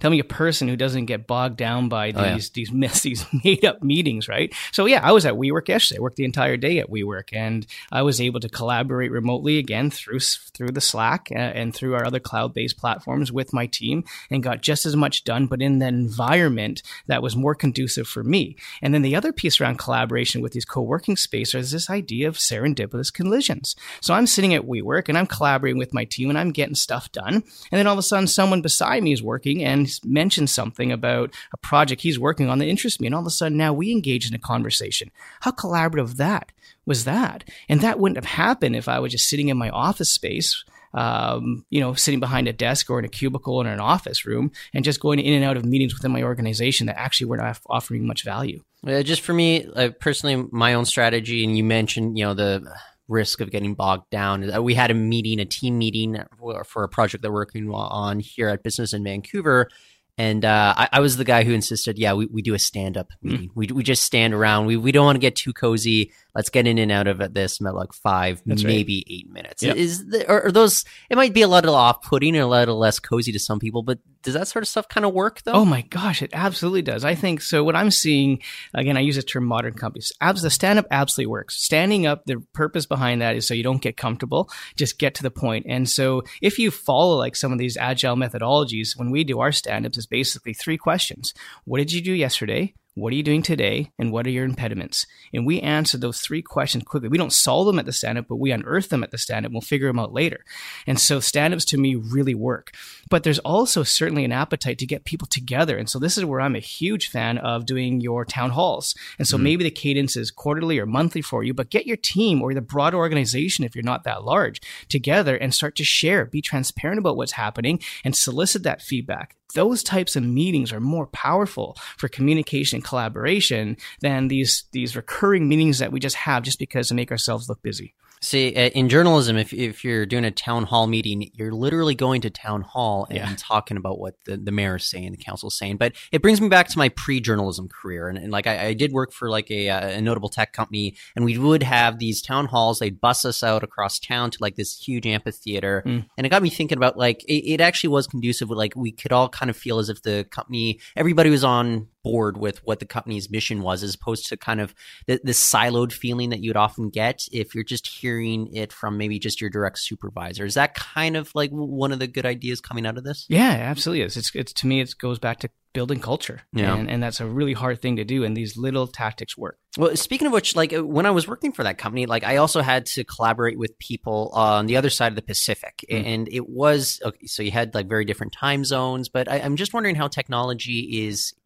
Tell 0.00 0.10
me 0.10 0.18
a 0.18 0.24
person 0.24 0.68
who 0.68 0.76
doesn't 0.76 1.06
get 1.06 1.26
bogged 1.26 1.56
down 1.56 1.88
by 1.88 2.10
these 2.10 2.20
oh, 2.20 2.24
yeah. 2.24 2.38
these 2.52 2.72
myths, 2.72 3.00
these 3.02 3.24
made 3.44 3.64
up 3.64 3.82
meetings, 3.82 4.28
right? 4.28 4.52
So 4.72 4.86
yeah, 4.86 5.00
I 5.02 5.12
was 5.12 5.24
at 5.24 5.34
WeWork 5.34 5.68
yesterday. 5.68 5.98
I 5.98 6.02
worked 6.02 6.16
the 6.16 6.24
entire 6.24 6.56
day 6.56 6.78
at 6.78 6.90
WeWork, 6.90 7.30
and 7.32 7.66
I 7.90 8.02
was 8.02 8.20
able 8.20 8.40
to 8.40 8.48
collaborate 8.48 9.10
remotely 9.10 9.58
again 9.58 9.90
through 9.90 10.20
through 10.20 10.68
the 10.68 10.80
Slack 10.80 11.28
uh, 11.30 11.38
and 11.38 11.74
through 11.74 11.94
our 11.94 12.04
other 12.04 12.20
cloud 12.20 12.52
based 12.54 12.76
platforms 12.76 13.32
with 13.32 13.52
my 13.52 13.66
team, 13.66 14.04
and 14.30 14.42
got 14.42 14.60
just 14.60 14.84
as 14.84 14.96
much 14.96 15.24
done, 15.24 15.46
but 15.46 15.62
in 15.62 15.80
an 15.80 15.94
environment 15.94 16.82
that 17.06 17.22
was 17.22 17.36
more 17.36 17.54
conducive 17.54 18.08
for 18.08 18.22
me. 18.22 18.56
And 18.82 18.92
then 18.92 19.02
the 19.02 19.16
other 19.16 19.32
piece 19.32 19.60
around 19.60 19.78
collaboration 19.78 20.42
with 20.42 20.52
these 20.52 20.64
co 20.64 20.82
working 20.82 21.16
spaces 21.16 21.66
is 21.66 21.70
this 21.70 21.90
idea 21.90 22.28
of 22.28 22.36
serendipitous 22.36 23.12
collisions. 23.12 23.76
So 24.00 24.12
I'm 24.14 24.26
sitting 24.26 24.54
at 24.54 24.66
WeWork 24.66 25.08
and 25.08 25.16
I'm 25.16 25.26
collaborating 25.26 25.78
with 25.78 25.94
my 25.94 26.04
team, 26.04 26.28
and 26.28 26.38
I'm 26.38 26.52
getting 26.52 26.74
stuff 26.74 27.10
done, 27.12 27.34
and 27.34 27.44
then 27.70 27.86
all 27.86 27.94
of 27.94 27.98
a 27.98 28.02
sudden 28.02 28.26
someone 28.26 28.60
beside 28.60 29.02
me 29.02 29.12
is 29.12 29.22
working 29.22 29.64
and 29.64 29.93
mentioned 30.04 30.50
something 30.50 30.90
about 30.90 31.34
a 31.52 31.56
project 31.56 32.02
he's 32.02 32.18
working 32.18 32.48
on 32.48 32.58
that 32.58 32.68
interests 32.68 33.00
me. 33.00 33.06
And 33.06 33.14
all 33.14 33.22
of 33.22 33.26
a 33.26 33.30
sudden 33.30 33.58
now 33.58 33.72
we 33.72 33.90
engage 33.90 34.28
in 34.28 34.34
a 34.34 34.38
conversation. 34.38 35.10
How 35.40 35.50
collaborative 35.50 36.16
that 36.16 36.52
was 36.86 37.04
that? 37.04 37.44
And 37.68 37.80
that 37.80 37.98
wouldn't 37.98 38.16
have 38.16 38.24
happened 38.24 38.76
if 38.76 38.88
I 38.88 38.98
was 38.98 39.12
just 39.12 39.28
sitting 39.28 39.48
in 39.48 39.56
my 39.56 39.70
office 39.70 40.10
space 40.10 40.64
um, 40.94 41.64
you 41.70 41.80
know, 41.80 41.94
sitting 41.94 42.20
behind 42.20 42.46
a 42.48 42.52
desk 42.52 42.88
or 42.88 42.98
in 42.98 43.04
a 43.04 43.08
cubicle 43.08 43.60
in 43.60 43.66
an 43.66 43.80
office 43.80 44.24
room 44.24 44.52
and 44.72 44.84
just 44.84 45.00
going 45.00 45.18
in 45.18 45.34
and 45.34 45.44
out 45.44 45.56
of 45.56 45.64
meetings 45.64 45.92
within 45.92 46.12
my 46.12 46.22
organization 46.22 46.86
that 46.86 46.98
actually 46.98 47.26
were 47.26 47.36
not 47.36 47.60
offering 47.66 48.06
much 48.06 48.22
value. 48.22 48.62
Uh, 48.86 49.02
just 49.02 49.22
for 49.22 49.32
me, 49.32 49.66
uh, 49.74 49.90
personally, 49.98 50.48
my 50.52 50.74
own 50.74 50.84
strategy, 50.84 51.44
and 51.44 51.56
you 51.56 51.64
mentioned, 51.64 52.16
you 52.16 52.24
know, 52.24 52.34
the 52.34 52.72
risk 53.08 53.40
of 53.40 53.50
getting 53.50 53.74
bogged 53.74 54.08
down. 54.10 54.50
Uh, 54.50 54.62
we 54.62 54.74
had 54.74 54.90
a 54.90 54.94
meeting, 54.94 55.40
a 55.40 55.44
team 55.44 55.78
meeting 55.78 56.18
for 56.66 56.84
a 56.84 56.88
project 56.88 57.22
that 57.22 57.30
we're 57.30 57.40
working 57.40 57.70
on 57.70 58.20
here 58.20 58.48
at 58.48 58.62
Business 58.62 58.92
in 58.92 59.04
Vancouver 59.04 59.68
and 60.16 60.44
uh, 60.44 60.74
I, 60.76 60.88
I, 60.92 61.00
was 61.00 61.16
the 61.16 61.24
guy 61.24 61.42
who 61.42 61.52
insisted, 61.52 61.98
yeah, 61.98 62.14
we, 62.14 62.26
we 62.26 62.40
do 62.40 62.54
a 62.54 62.58
stand 62.58 62.96
up 62.96 63.08
mm-hmm. 63.08 63.28
meeting. 63.28 63.48
Mm. 63.48 63.56
We, 63.56 63.66
we 63.68 63.82
just 63.82 64.04
stand 64.04 64.32
around. 64.32 64.66
We, 64.66 64.76
we 64.76 64.92
don't 64.92 65.04
want 65.04 65.16
to 65.16 65.20
get 65.20 65.34
too 65.34 65.52
cozy 65.52 66.12
let's 66.34 66.50
get 66.50 66.66
in 66.66 66.78
and 66.78 66.90
out 66.90 67.06
of 67.06 67.32
this 67.32 67.60
in 67.60 67.66
like 67.66 67.92
five, 67.92 68.42
That's 68.44 68.64
maybe 68.64 69.04
right. 69.06 69.14
eight 69.14 69.30
minutes. 69.30 69.62
Yep. 69.62 69.76
Is 69.76 70.06
the, 70.06 70.28
are, 70.28 70.46
are, 70.46 70.52
those? 70.52 70.84
It 71.08 71.16
might 71.16 71.32
be 71.32 71.42
a 71.42 71.48
little 71.48 71.74
off-putting 71.74 72.36
or 72.36 72.42
a 72.42 72.46
little 72.46 72.78
less 72.78 72.98
cozy 72.98 73.32
to 73.32 73.38
some 73.38 73.58
people, 73.58 73.82
but 73.82 73.98
does 74.22 74.34
that 74.34 74.48
sort 74.48 74.62
of 74.62 74.68
stuff 74.68 74.88
kind 74.88 75.04
of 75.04 75.12
work 75.12 75.42
though? 75.42 75.52
Oh 75.52 75.64
my 75.64 75.82
gosh, 75.82 76.22
it 76.22 76.30
absolutely 76.32 76.82
does. 76.82 77.04
I 77.04 77.14
think 77.14 77.40
so. 77.40 77.62
What 77.62 77.76
I'm 77.76 77.90
seeing 77.90 78.40
again, 78.72 78.96
I 78.96 79.00
use 79.00 79.16
the 79.16 79.22
term 79.22 79.44
modern 79.44 79.74
companies. 79.74 80.12
Abs, 80.20 80.42
the 80.42 80.50
stand-up 80.50 80.86
absolutely 80.90 81.30
works. 81.30 81.62
Standing 81.62 82.06
up, 82.06 82.24
the 82.24 82.42
purpose 82.52 82.86
behind 82.86 83.20
that 83.20 83.36
is 83.36 83.46
so 83.46 83.54
you 83.54 83.62
don't 83.62 83.82
get 83.82 83.96
comfortable, 83.96 84.50
just 84.76 84.98
get 84.98 85.14
to 85.16 85.22
the 85.22 85.30
point. 85.30 85.66
And 85.68 85.88
so 85.88 86.22
if 86.40 86.58
you 86.58 86.70
follow 86.70 87.16
like 87.16 87.36
some 87.36 87.52
of 87.52 87.58
these 87.58 87.76
agile 87.76 88.16
methodologies, 88.16 88.96
when 88.96 89.10
we 89.10 89.24
do 89.24 89.40
our 89.40 89.52
stand-ups, 89.52 89.98
it's 89.98 90.06
basically 90.06 90.54
three 90.54 90.78
questions: 90.78 91.34
What 91.64 91.78
did 91.78 91.92
you 91.92 92.00
do 92.00 92.12
yesterday? 92.12 92.74
What 92.96 93.12
are 93.12 93.16
you 93.16 93.24
doing 93.24 93.42
today? 93.42 93.90
And 93.98 94.12
what 94.12 94.24
are 94.24 94.30
your 94.30 94.44
impediments? 94.44 95.04
And 95.32 95.44
we 95.44 95.60
answer 95.60 95.98
those 95.98 96.20
three 96.20 96.42
questions 96.42 96.84
quickly. 96.84 97.08
We 97.08 97.18
don't 97.18 97.32
solve 97.32 97.66
them 97.66 97.80
at 97.80 97.86
the 97.86 97.92
stand 97.92 98.18
up, 98.18 98.26
but 98.28 98.36
we 98.36 98.52
unearth 98.52 98.88
them 98.88 99.02
at 99.02 99.10
the 99.10 99.18
stand 99.18 99.44
up. 99.44 99.50
We'll 99.50 99.62
figure 99.62 99.88
them 99.88 99.98
out 99.98 100.12
later. 100.12 100.44
And 100.86 101.00
so 101.00 101.18
stand 101.18 101.54
ups 101.54 101.64
to 101.66 101.76
me 101.76 101.96
really 101.96 102.36
work. 102.36 102.70
But 103.10 103.24
there's 103.24 103.40
also 103.40 103.82
certainly 103.82 104.24
an 104.24 104.30
appetite 104.30 104.78
to 104.78 104.86
get 104.86 105.04
people 105.04 105.26
together. 105.26 105.76
And 105.76 105.90
so 105.90 105.98
this 105.98 106.16
is 106.16 106.24
where 106.24 106.40
I'm 106.40 106.54
a 106.54 106.60
huge 106.60 107.08
fan 107.08 107.38
of 107.38 107.66
doing 107.66 108.00
your 108.00 108.24
town 108.24 108.50
halls. 108.50 108.94
And 109.18 109.28
so 109.28 109.38
mm 109.38 109.44
maybe 109.44 109.62
the 109.64 109.70
cadence 109.70 110.16
is 110.16 110.30
quarterly 110.30 110.78
or 110.78 110.86
monthly 110.86 111.20
for 111.20 111.44
you, 111.44 111.52
but 111.52 111.68
get 111.68 111.84
your 111.84 111.98
team 111.98 112.40
or 112.40 112.54
the 112.54 112.62
broader 112.62 112.96
organization, 112.96 113.62
if 113.62 113.76
you're 113.76 113.84
not 113.84 114.04
that 114.04 114.24
large, 114.24 114.58
together 114.88 115.36
and 115.36 115.52
start 115.52 115.76
to 115.76 115.84
share, 115.84 116.24
be 116.24 116.40
transparent 116.40 116.98
about 116.98 117.18
what's 117.18 117.32
happening 117.32 117.78
and 118.04 118.16
solicit 118.16 118.62
that 118.62 118.80
feedback 118.80 119.36
those 119.54 119.82
types 119.82 120.16
of 120.16 120.22
meetings 120.22 120.72
are 120.72 120.80
more 120.80 121.06
powerful 121.06 121.76
for 121.96 122.08
communication 122.08 122.82
and 122.84 122.88
collaboration 122.88 123.76
than 124.00 124.28
these 124.28 124.64
these 124.72 124.96
recurring 124.96 125.48
meetings 125.48 125.78
that 125.78 125.92
we 125.92 126.00
just 126.00 126.16
have 126.16 126.42
just 126.42 126.58
because 126.58 126.88
to 126.88 126.94
make 126.94 127.10
ourselves 127.10 127.48
look 127.48 127.62
busy. 127.62 127.94
See, 128.24 128.54
uh, 128.56 128.70
in 128.70 128.88
journalism, 128.88 129.36
if, 129.36 129.52
if 129.52 129.84
you're 129.84 130.06
doing 130.06 130.24
a 130.24 130.30
town 130.30 130.64
hall 130.64 130.86
meeting, 130.86 131.30
you're 131.34 131.52
literally 131.52 131.94
going 131.94 132.22
to 132.22 132.30
town 132.30 132.62
hall 132.62 133.06
and 133.10 133.18
yeah. 133.18 133.34
talking 133.36 133.76
about 133.76 133.98
what 133.98 134.14
the, 134.24 134.38
the 134.38 134.50
mayor's 134.50 134.86
saying, 134.86 135.10
the 135.10 135.18
council's 135.18 135.58
saying. 135.58 135.76
But 135.76 135.92
it 136.10 136.22
brings 136.22 136.40
me 136.40 136.48
back 136.48 136.68
to 136.68 136.78
my 136.78 136.88
pre-journalism 136.88 137.68
career. 137.68 138.08
And, 138.08 138.16
and 138.16 138.32
like, 138.32 138.46
I, 138.46 138.68
I, 138.68 138.72
did 138.72 138.92
work 138.92 139.12
for 139.12 139.28
like 139.28 139.50
a, 139.50 139.68
a, 139.68 140.00
notable 140.00 140.30
tech 140.30 140.54
company 140.54 140.96
and 141.14 141.26
we 141.26 141.36
would 141.36 141.62
have 141.62 141.98
these 141.98 142.22
town 142.22 142.46
halls. 142.46 142.78
They'd 142.78 142.98
bus 142.98 143.26
us 143.26 143.42
out 143.42 143.62
across 143.62 143.98
town 143.98 144.30
to 144.30 144.38
like 144.40 144.56
this 144.56 144.74
huge 144.74 145.06
amphitheater. 145.06 145.82
Mm. 145.84 146.06
And 146.16 146.26
it 146.26 146.30
got 146.30 146.42
me 146.42 146.48
thinking 146.48 146.78
about 146.78 146.96
like, 146.96 147.22
it, 147.24 147.46
it 147.46 147.60
actually 147.60 147.90
was 147.90 148.06
conducive 148.06 148.48
with 148.48 148.56
like, 148.56 148.74
we 148.74 148.90
could 148.90 149.12
all 149.12 149.28
kind 149.28 149.50
of 149.50 149.56
feel 149.56 149.78
as 149.78 149.90
if 149.90 150.00
the 150.00 150.26
company, 150.30 150.80
everybody 150.96 151.28
was 151.28 151.44
on 151.44 151.88
board 152.04 152.36
with 152.36 152.64
what 152.64 152.78
the 152.78 152.86
company's 152.86 153.28
mission 153.30 153.62
was, 153.62 153.82
as 153.82 153.96
opposed 153.96 154.28
to 154.28 154.36
kind 154.36 154.60
of 154.60 154.74
the, 155.08 155.18
the 155.24 155.32
siloed 155.32 155.92
feeling 155.92 156.30
that 156.30 156.40
you'd 156.40 156.56
often 156.56 156.90
get 156.90 157.22
if 157.32 157.54
you're 157.54 157.64
just 157.64 157.88
hearing 157.88 158.54
it 158.54 158.72
from 158.72 158.96
maybe 158.96 159.18
just 159.18 159.40
your 159.40 159.50
direct 159.50 159.80
supervisor. 159.80 160.44
Is 160.44 160.54
that 160.54 160.74
kind 160.74 161.16
of 161.16 161.34
like 161.34 161.50
one 161.50 161.90
of 161.90 161.98
the 161.98 162.06
good 162.06 162.26
ideas 162.26 162.60
coming 162.60 162.86
out 162.86 162.98
of 162.98 163.02
this? 163.02 163.26
Yeah, 163.28 163.50
absolutely 163.50 164.04
is. 164.04 164.16
It's, 164.16 164.32
it's 164.34 164.52
to 164.52 164.68
me, 164.68 164.80
it 164.80 164.94
goes 164.98 165.18
back 165.18 165.40
to 165.40 165.50
building 165.72 165.98
culture. 165.98 166.42
Yeah. 166.52 166.76
And, 166.76 166.88
and 166.88 167.02
that's 167.02 167.20
a 167.20 167.26
really 167.26 167.52
hard 167.52 167.82
thing 167.82 167.96
to 167.96 168.04
do. 168.04 168.22
And 168.22 168.36
these 168.36 168.56
little 168.56 168.86
tactics 168.86 169.36
work. 169.36 169.58
Well, 169.76 169.96
speaking 169.96 170.28
of 170.28 170.32
which, 170.32 170.54
like 170.54 170.72
when 170.72 171.04
I 171.04 171.10
was 171.10 171.26
working 171.26 171.50
for 171.50 171.64
that 171.64 171.78
company, 171.78 172.06
like 172.06 172.22
I 172.22 172.36
also 172.36 172.60
had 172.60 172.86
to 172.86 173.02
collaborate 173.02 173.58
with 173.58 173.76
people 173.80 174.30
on 174.34 174.66
the 174.66 174.76
other 174.76 174.90
side 174.90 175.10
of 175.10 175.16
the 175.16 175.22
Pacific. 175.22 175.84
Mm. 175.90 176.06
And 176.06 176.28
it 176.30 176.48
was, 176.48 177.00
okay, 177.04 177.26
so 177.26 177.42
you 177.42 177.50
had 177.50 177.74
like 177.74 177.88
very 177.88 178.04
different 178.04 178.32
time 178.32 178.64
zones, 178.64 179.08
but 179.08 179.28
I, 179.28 179.40
I'm 179.40 179.56
just 179.56 179.74
wondering 179.74 179.96
how 179.96 180.06
technology 180.06 181.06
is 181.08 181.34
uh, 181.34 181.43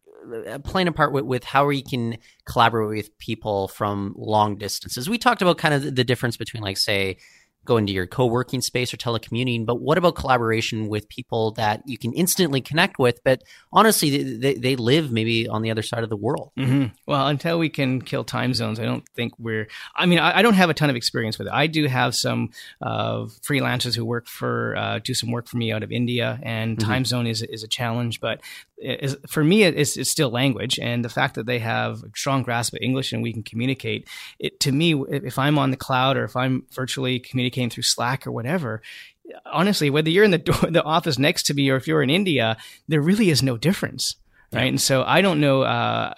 playing 0.63 0.87
a 0.87 0.91
part 0.91 1.13
with, 1.13 1.25
with 1.25 1.43
how 1.43 1.65
we 1.65 1.81
can 1.81 2.17
collaborate 2.45 2.97
with 2.97 3.17
people 3.17 3.67
from 3.67 4.13
long 4.17 4.57
distances. 4.57 5.09
We 5.09 5.17
talked 5.17 5.41
about 5.41 5.57
kind 5.57 5.73
of 5.73 5.95
the 5.95 6.03
difference 6.03 6.37
between, 6.37 6.63
like, 6.63 6.77
say, 6.77 7.17
go 7.65 7.77
into 7.77 7.93
your 7.93 8.07
co-working 8.07 8.61
space 8.61 8.93
or 8.93 8.97
telecommuting 8.97 9.65
but 9.65 9.79
what 9.79 9.97
about 9.97 10.15
collaboration 10.15 10.87
with 10.87 11.07
people 11.09 11.51
that 11.51 11.81
you 11.85 11.97
can 11.97 12.13
instantly 12.13 12.61
connect 12.61 12.97
with 12.97 13.19
but 13.23 13.43
honestly 13.71 14.37
they, 14.37 14.55
they 14.55 14.75
live 14.75 15.11
maybe 15.11 15.47
on 15.47 15.61
the 15.61 15.69
other 15.69 15.83
side 15.83 16.03
of 16.03 16.09
the 16.09 16.15
world 16.15 16.51
mm-hmm. 16.57 16.85
well 17.05 17.27
until 17.27 17.59
we 17.59 17.69
can 17.69 18.01
kill 18.01 18.23
time 18.23 18.53
zones 18.53 18.79
i 18.79 18.85
don't 18.85 19.07
think 19.09 19.33
we're 19.37 19.67
i 19.95 20.05
mean 20.05 20.19
i, 20.19 20.39
I 20.39 20.41
don't 20.41 20.55
have 20.55 20.69
a 20.69 20.73
ton 20.73 20.89
of 20.89 20.95
experience 20.95 21.37
with 21.37 21.47
it 21.47 21.53
i 21.53 21.67
do 21.67 21.85
have 21.85 22.15
some 22.15 22.49
uh, 22.81 23.25
freelancers 23.47 23.95
who 23.95 24.05
work 24.05 24.27
for 24.27 24.75
uh, 24.75 24.99
do 25.03 25.13
some 25.13 25.29
work 25.29 25.47
for 25.47 25.57
me 25.57 25.71
out 25.71 25.83
of 25.83 25.91
india 25.91 26.39
and 26.41 26.77
mm-hmm. 26.77 26.89
time 26.89 27.05
zone 27.05 27.27
is, 27.27 27.41
is 27.41 27.63
a 27.63 27.67
challenge 27.67 28.19
but 28.19 28.41
is, 28.81 29.17
for 29.27 29.43
me 29.43 29.63
it's, 29.63 29.97
it's 29.97 30.09
still 30.09 30.29
language 30.29 30.79
and 30.79 31.03
the 31.03 31.09
fact 31.09 31.35
that 31.35 31.45
they 31.45 31.59
have 31.59 32.03
a 32.03 32.09
strong 32.15 32.43
grasp 32.43 32.73
of 32.73 32.79
english 32.81 33.11
and 33.11 33.21
we 33.21 33.33
can 33.33 33.43
communicate 33.43 34.07
it 34.39 34.59
to 34.59 34.71
me 34.71 34.93
if 35.09 35.37
i'm 35.37 35.57
on 35.57 35.71
the 35.71 35.77
cloud 35.77 36.17
or 36.17 36.23
if 36.23 36.35
i'm 36.35 36.65
virtually 36.71 37.19
communicating 37.19 37.69
through 37.69 37.83
slack 37.83 38.25
or 38.25 38.31
whatever 38.31 38.81
honestly 39.45 39.89
whether 39.89 40.09
you're 40.09 40.23
in 40.23 40.31
the 40.31 40.37
door, 40.37 40.55
the 40.69 40.83
office 40.83 41.19
next 41.19 41.43
to 41.43 41.53
me 41.53 41.69
or 41.69 41.75
if 41.75 41.87
you're 41.87 42.03
in 42.03 42.09
india 42.09 42.57
there 42.87 43.01
really 43.01 43.29
is 43.29 43.43
no 43.43 43.57
difference 43.57 44.15
right? 44.51 44.67
And 44.67 44.81
so 44.81 45.03
i 45.03 45.21
don't 45.21 45.39
know 45.39 45.61
uh, 45.63 46.13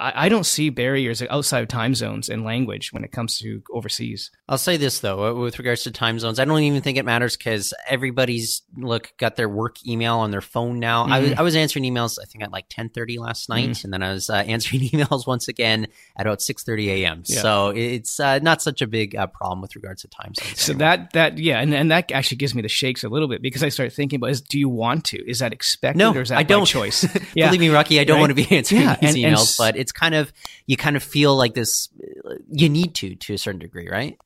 I, 0.00 0.26
I 0.26 0.28
don't 0.28 0.46
see 0.46 0.70
barriers 0.70 1.22
outside 1.22 1.62
of 1.62 1.68
time 1.68 1.94
zones 1.94 2.28
and 2.28 2.44
language 2.44 2.92
when 2.92 3.04
it 3.04 3.12
comes 3.12 3.38
to 3.38 3.62
overseas. 3.72 4.30
I'll 4.48 4.58
say 4.58 4.76
this 4.76 5.00
though, 5.00 5.24
uh, 5.26 5.34
with 5.34 5.58
regards 5.58 5.82
to 5.84 5.90
time 5.90 6.18
zones, 6.18 6.38
I 6.38 6.44
don't 6.44 6.60
even 6.62 6.80
think 6.80 6.98
it 6.98 7.04
matters 7.04 7.36
because 7.36 7.74
everybody's 7.86 8.62
look 8.76 9.12
got 9.18 9.36
their 9.36 9.48
work 9.48 9.76
email 9.86 10.16
on 10.16 10.30
their 10.30 10.40
phone 10.40 10.80
now. 10.80 11.04
Mm-hmm. 11.04 11.12
I, 11.12 11.20
was, 11.20 11.32
I 11.34 11.42
was 11.42 11.56
answering 11.56 11.84
emails, 11.84 12.18
I 12.20 12.24
think 12.24 12.42
at 12.42 12.50
like 12.50 12.66
ten 12.68 12.88
thirty 12.88 13.18
last 13.18 13.48
night, 13.48 13.68
mm-hmm. 13.68 13.86
and 13.86 13.92
then 13.92 14.02
I 14.02 14.12
was 14.12 14.30
uh, 14.30 14.34
answering 14.46 14.82
emails 14.82 15.26
once 15.26 15.48
again 15.48 15.86
at 16.16 16.26
about 16.26 16.40
six 16.40 16.62
thirty 16.62 17.04
a.m. 17.04 17.22
Yeah. 17.26 17.42
So 17.42 17.68
it's 17.68 18.18
uh, 18.18 18.38
not 18.38 18.62
such 18.62 18.82
a 18.82 18.86
big 18.86 19.14
uh, 19.14 19.26
problem 19.26 19.60
with 19.60 19.76
regards 19.76 20.02
to 20.02 20.08
time 20.08 20.34
zones. 20.34 20.60
So 20.60 20.72
anymore. 20.72 20.88
that 20.88 21.12
that 21.12 21.38
yeah, 21.38 21.60
and, 21.60 21.74
and 21.74 21.90
that 21.90 22.10
actually 22.10 22.38
gives 22.38 22.54
me 22.54 22.62
the 22.62 22.68
shakes 22.68 23.04
a 23.04 23.08
little 23.08 23.28
bit 23.28 23.42
because 23.42 23.62
I 23.62 23.68
start 23.68 23.92
thinking 23.92 24.16
about 24.16 24.30
is 24.30 24.40
do 24.40 24.58
you 24.58 24.68
want 24.68 25.04
to? 25.06 25.30
Is 25.30 25.40
that 25.40 25.52
expected 25.52 25.98
no, 25.98 26.14
or 26.14 26.22
is 26.22 26.30
that 26.30 26.38
I 26.38 26.42
don't. 26.42 26.66
choice? 26.70 27.04
yeah. 27.34 27.48
Believe 27.48 27.60
me, 27.60 27.68
Rocky, 27.68 28.00
I 28.00 28.04
don't 28.04 28.16
right? 28.16 28.20
want 28.20 28.30
to 28.30 28.34
be 28.34 28.46
answering 28.56 28.82
yeah. 28.82 28.96
these 28.96 29.14
and, 29.14 29.24
emails, 29.24 29.58
and, 29.58 29.74
but 29.74 29.76
it's 29.76 29.89
kind 29.92 30.14
of 30.14 30.32
you 30.66 30.76
kind 30.76 30.96
of 30.96 31.02
feel 31.02 31.36
like 31.36 31.54
this. 31.54 31.88
Uh, 32.24 32.34
you 32.48 32.68
need 32.68 32.94
to 32.96 33.14
to 33.16 33.34
a 33.34 33.38
certain 33.38 33.60
degree, 33.60 33.88
right? 33.88 34.18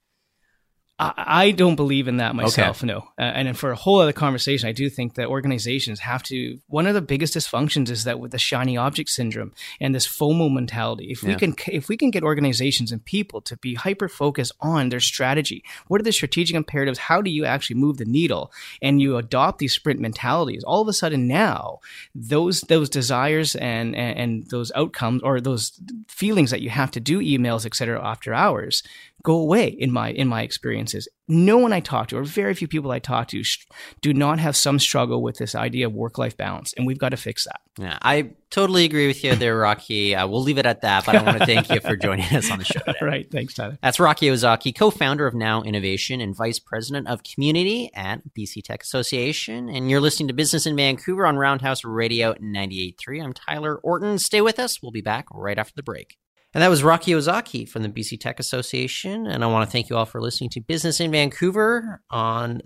I 0.96 1.50
don't 1.50 1.74
believe 1.74 2.06
in 2.06 2.18
that 2.18 2.36
myself. 2.36 2.78
Okay. 2.78 2.86
No, 2.86 2.98
uh, 3.18 3.22
and 3.22 3.58
for 3.58 3.72
a 3.72 3.76
whole 3.76 3.98
other 3.98 4.12
conversation, 4.12 4.68
I 4.68 4.72
do 4.72 4.88
think 4.88 5.14
that 5.14 5.26
organizations 5.26 5.98
have 6.00 6.22
to. 6.24 6.60
One 6.68 6.86
of 6.86 6.94
the 6.94 7.02
biggest 7.02 7.34
dysfunctions 7.34 7.90
is 7.90 8.04
that 8.04 8.20
with 8.20 8.30
the 8.30 8.38
shiny 8.38 8.76
object 8.76 9.10
syndrome 9.10 9.52
and 9.80 9.92
this 9.92 10.06
FOMO 10.06 10.52
mentality. 10.52 11.10
If 11.10 11.24
yeah. 11.24 11.30
we 11.30 11.34
can, 11.34 11.56
if 11.66 11.88
we 11.88 11.96
can 11.96 12.12
get 12.12 12.22
organizations 12.22 12.92
and 12.92 13.04
people 13.04 13.40
to 13.40 13.56
be 13.56 13.74
hyper 13.74 14.08
focused 14.08 14.52
on 14.60 14.90
their 14.90 15.00
strategy, 15.00 15.64
what 15.88 16.00
are 16.00 16.04
the 16.04 16.12
strategic 16.12 16.54
imperatives? 16.54 17.00
How 17.00 17.20
do 17.20 17.30
you 17.30 17.44
actually 17.44 17.76
move 17.76 17.96
the 17.96 18.04
needle? 18.04 18.52
And 18.80 19.02
you 19.02 19.16
adopt 19.16 19.58
these 19.58 19.74
sprint 19.74 19.98
mentalities. 19.98 20.62
All 20.62 20.80
of 20.80 20.86
a 20.86 20.92
sudden, 20.92 21.26
now 21.26 21.80
those 22.14 22.60
those 22.62 22.88
desires 22.88 23.56
and 23.56 23.96
and, 23.96 24.18
and 24.18 24.46
those 24.50 24.70
outcomes 24.76 25.22
or 25.24 25.40
those 25.40 25.72
feelings 26.06 26.52
that 26.52 26.60
you 26.60 26.70
have 26.70 26.92
to 26.92 27.00
do 27.00 27.18
emails, 27.18 27.66
etc., 27.66 28.00
after 28.00 28.32
hours 28.32 28.84
go 29.24 29.38
away 29.38 29.66
in 29.66 29.90
my 29.90 30.10
in 30.10 30.28
my 30.28 30.42
experiences. 30.84 31.08
No 31.26 31.56
one 31.56 31.72
I 31.72 31.80
talk 31.80 32.08
to, 32.08 32.18
or 32.18 32.24
very 32.24 32.54
few 32.54 32.68
people 32.68 32.90
I 32.90 32.98
talk 32.98 33.28
to, 33.28 33.42
sh- 33.42 33.66
do 34.02 34.12
not 34.12 34.38
have 34.38 34.56
some 34.56 34.78
struggle 34.78 35.22
with 35.22 35.38
this 35.38 35.54
idea 35.54 35.86
of 35.86 35.94
work 35.94 36.18
life 36.18 36.36
balance, 36.36 36.74
and 36.76 36.86
we've 36.86 36.98
got 36.98 37.10
to 37.10 37.16
fix 37.16 37.44
that. 37.44 37.60
Yeah, 37.78 37.98
I 38.02 38.32
totally 38.50 38.84
agree 38.84 39.06
with 39.06 39.24
you 39.24 39.34
there, 39.34 39.56
Rocky. 39.56 40.14
Uh, 40.14 40.26
we'll 40.26 40.42
leave 40.42 40.58
it 40.58 40.66
at 40.66 40.82
that, 40.82 41.06
but 41.06 41.16
I 41.16 41.22
want 41.22 41.38
to 41.38 41.46
thank 41.46 41.70
you 41.70 41.80
for 41.80 41.96
joining 41.96 42.26
us 42.26 42.50
on 42.50 42.58
the 42.58 42.64
show. 42.64 42.80
Today. 42.80 42.98
right, 43.02 43.30
thanks, 43.30 43.54
Tyler. 43.54 43.78
That's 43.82 43.98
Rocky 43.98 44.30
Ozaki, 44.30 44.72
co-founder 44.72 45.26
of 45.26 45.34
Now 45.34 45.62
Innovation 45.62 46.20
and 46.20 46.36
vice 46.36 46.58
president 46.58 47.08
of 47.08 47.22
community 47.22 47.90
at 47.94 48.20
BC 48.38 48.62
Tech 48.62 48.82
Association, 48.82 49.68
and 49.70 49.90
you're 49.90 50.00
listening 50.00 50.28
to 50.28 50.34
Business 50.34 50.66
in 50.66 50.76
Vancouver 50.76 51.26
on 51.26 51.36
Roundhouse 51.36 51.84
Radio 51.84 52.34
98.3. 52.34 53.24
I'm 53.24 53.32
Tyler 53.32 53.76
Orton. 53.76 54.18
Stay 54.18 54.42
with 54.42 54.58
us. 54.58 54.82
We'll 54.82 54.92
be 54.92 55.00
back 55.00 55.26
right 55.32 55.58
after 55.58 55.72
the 55.74 55.82
break. 55.82 56.18
And 56.54 56.62
that 56.62 56.68
was 56.68 56.84
Rocky 56.84 57.14
Ozaki 57.14 57.66
from 57.66 57.82
the 57.82 57.88
BC 57.88 58.20
Tech 58.20 58.38
Association. 58.38 59.26
And 59.26 59.42
I 59.42 59.48
want 59.48 59.68
to 59.68 59.72
thank 59.72 59.90
you 59.90 59.96
all 59.96 60.06
for 60.06 60.20
listening 60.20 60.50
to 60.50 60.60
Business 60.60 61.00
in 61.00 61.10
Vancouver 61.10 62.00
on 62.10 62.62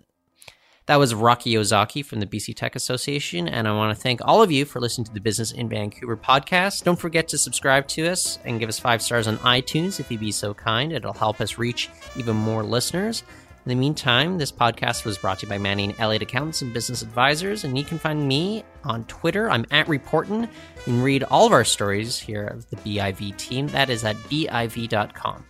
that 0.88 0.98
was 0.98 1.14
Rocky 1.14 1.57
Ozaki 1.57 2.03
from 2.03 2.20
the 2.20 2.27
BC 2.27 2.57
Tech 2.57 2.74
Association. 2.74 3.46
And 3.46 3.68
I 3.68 3.72
want 3.72 3.94
to 3.94 4.03
thank 4.03 4.20
all 4.24 4.42
of 4.42 4.51
you 4.51 4.64
for 4.64 4.81
listening 4.81 5.05
to 5.05 5.12
the 5.12 5.20
Business 5.20 5.53
in 5.53 5.68
Vancouver 5.68 6.16
podcast. 6.16 6.83
Don't 6.83 6.98
forget 6.98 7.29
to 7.29 7.37
subscribe 7.37 7.87
to 7.88 8.09
us 8.09 8.38
and 8.46 8.59
give 8.59 8.70
us 8.70 8.79
five 8.79 9.03
stars 9.03 9.27
on 9.27 9.37
iTunes 9.38 10.01
if 10.01 10.11
you'd 10.11 10.20
be 10.20 10.33
so 10.33 10.55
kind. 10.55 10.92
It'll 10.92 11.12
help 11.12 11.42
us 11.42 11.59
reach 11.59 11.90
even 12.16 12.37
more 12.37 12.62
listeners. 12.62 13.22
In 13.68 13.76
the 13.76 13.81
meantime, 13.81 14.38
this 14.38 14.50
podcast 14.50 15.04
was 15.04 15.18
brought 15.18 15.40
to 15.40 15.46
you 15.46 15.50
by 15.50 15.59
Manning 15.59 15.94
Elliott 15.98 16.22
Accountants 16.22 16.62
and 16.62 16.72
Business 16.72 17.02
Advisors, 17.02 17.64
and 17.64 17.76
you 17.76 17.85
can 17.85 17.98
find 17.98 18.26
me 18.26 18.64
on 18.83 19.04
Twitter. 19.04 19.50
I'm 19.50 19.66
at 19.70 19.88
Reportin. 19.88 20.44
You 20.44 20.85
can 20.85 21.02
read 21.02 21.22
all 21.24 21.44
of 21.44 21.52
our 21.52 21.64
stories 21.64 22.18
here 22.18 22.46
of 22.46 22.66
the 22.70 22.76
BIV 22.76 23.37
team. 23.37 23.66
That 23.68 23.90
is 23.90 24.07
at 24.07 24.16
BIV.com. 24.31 25.44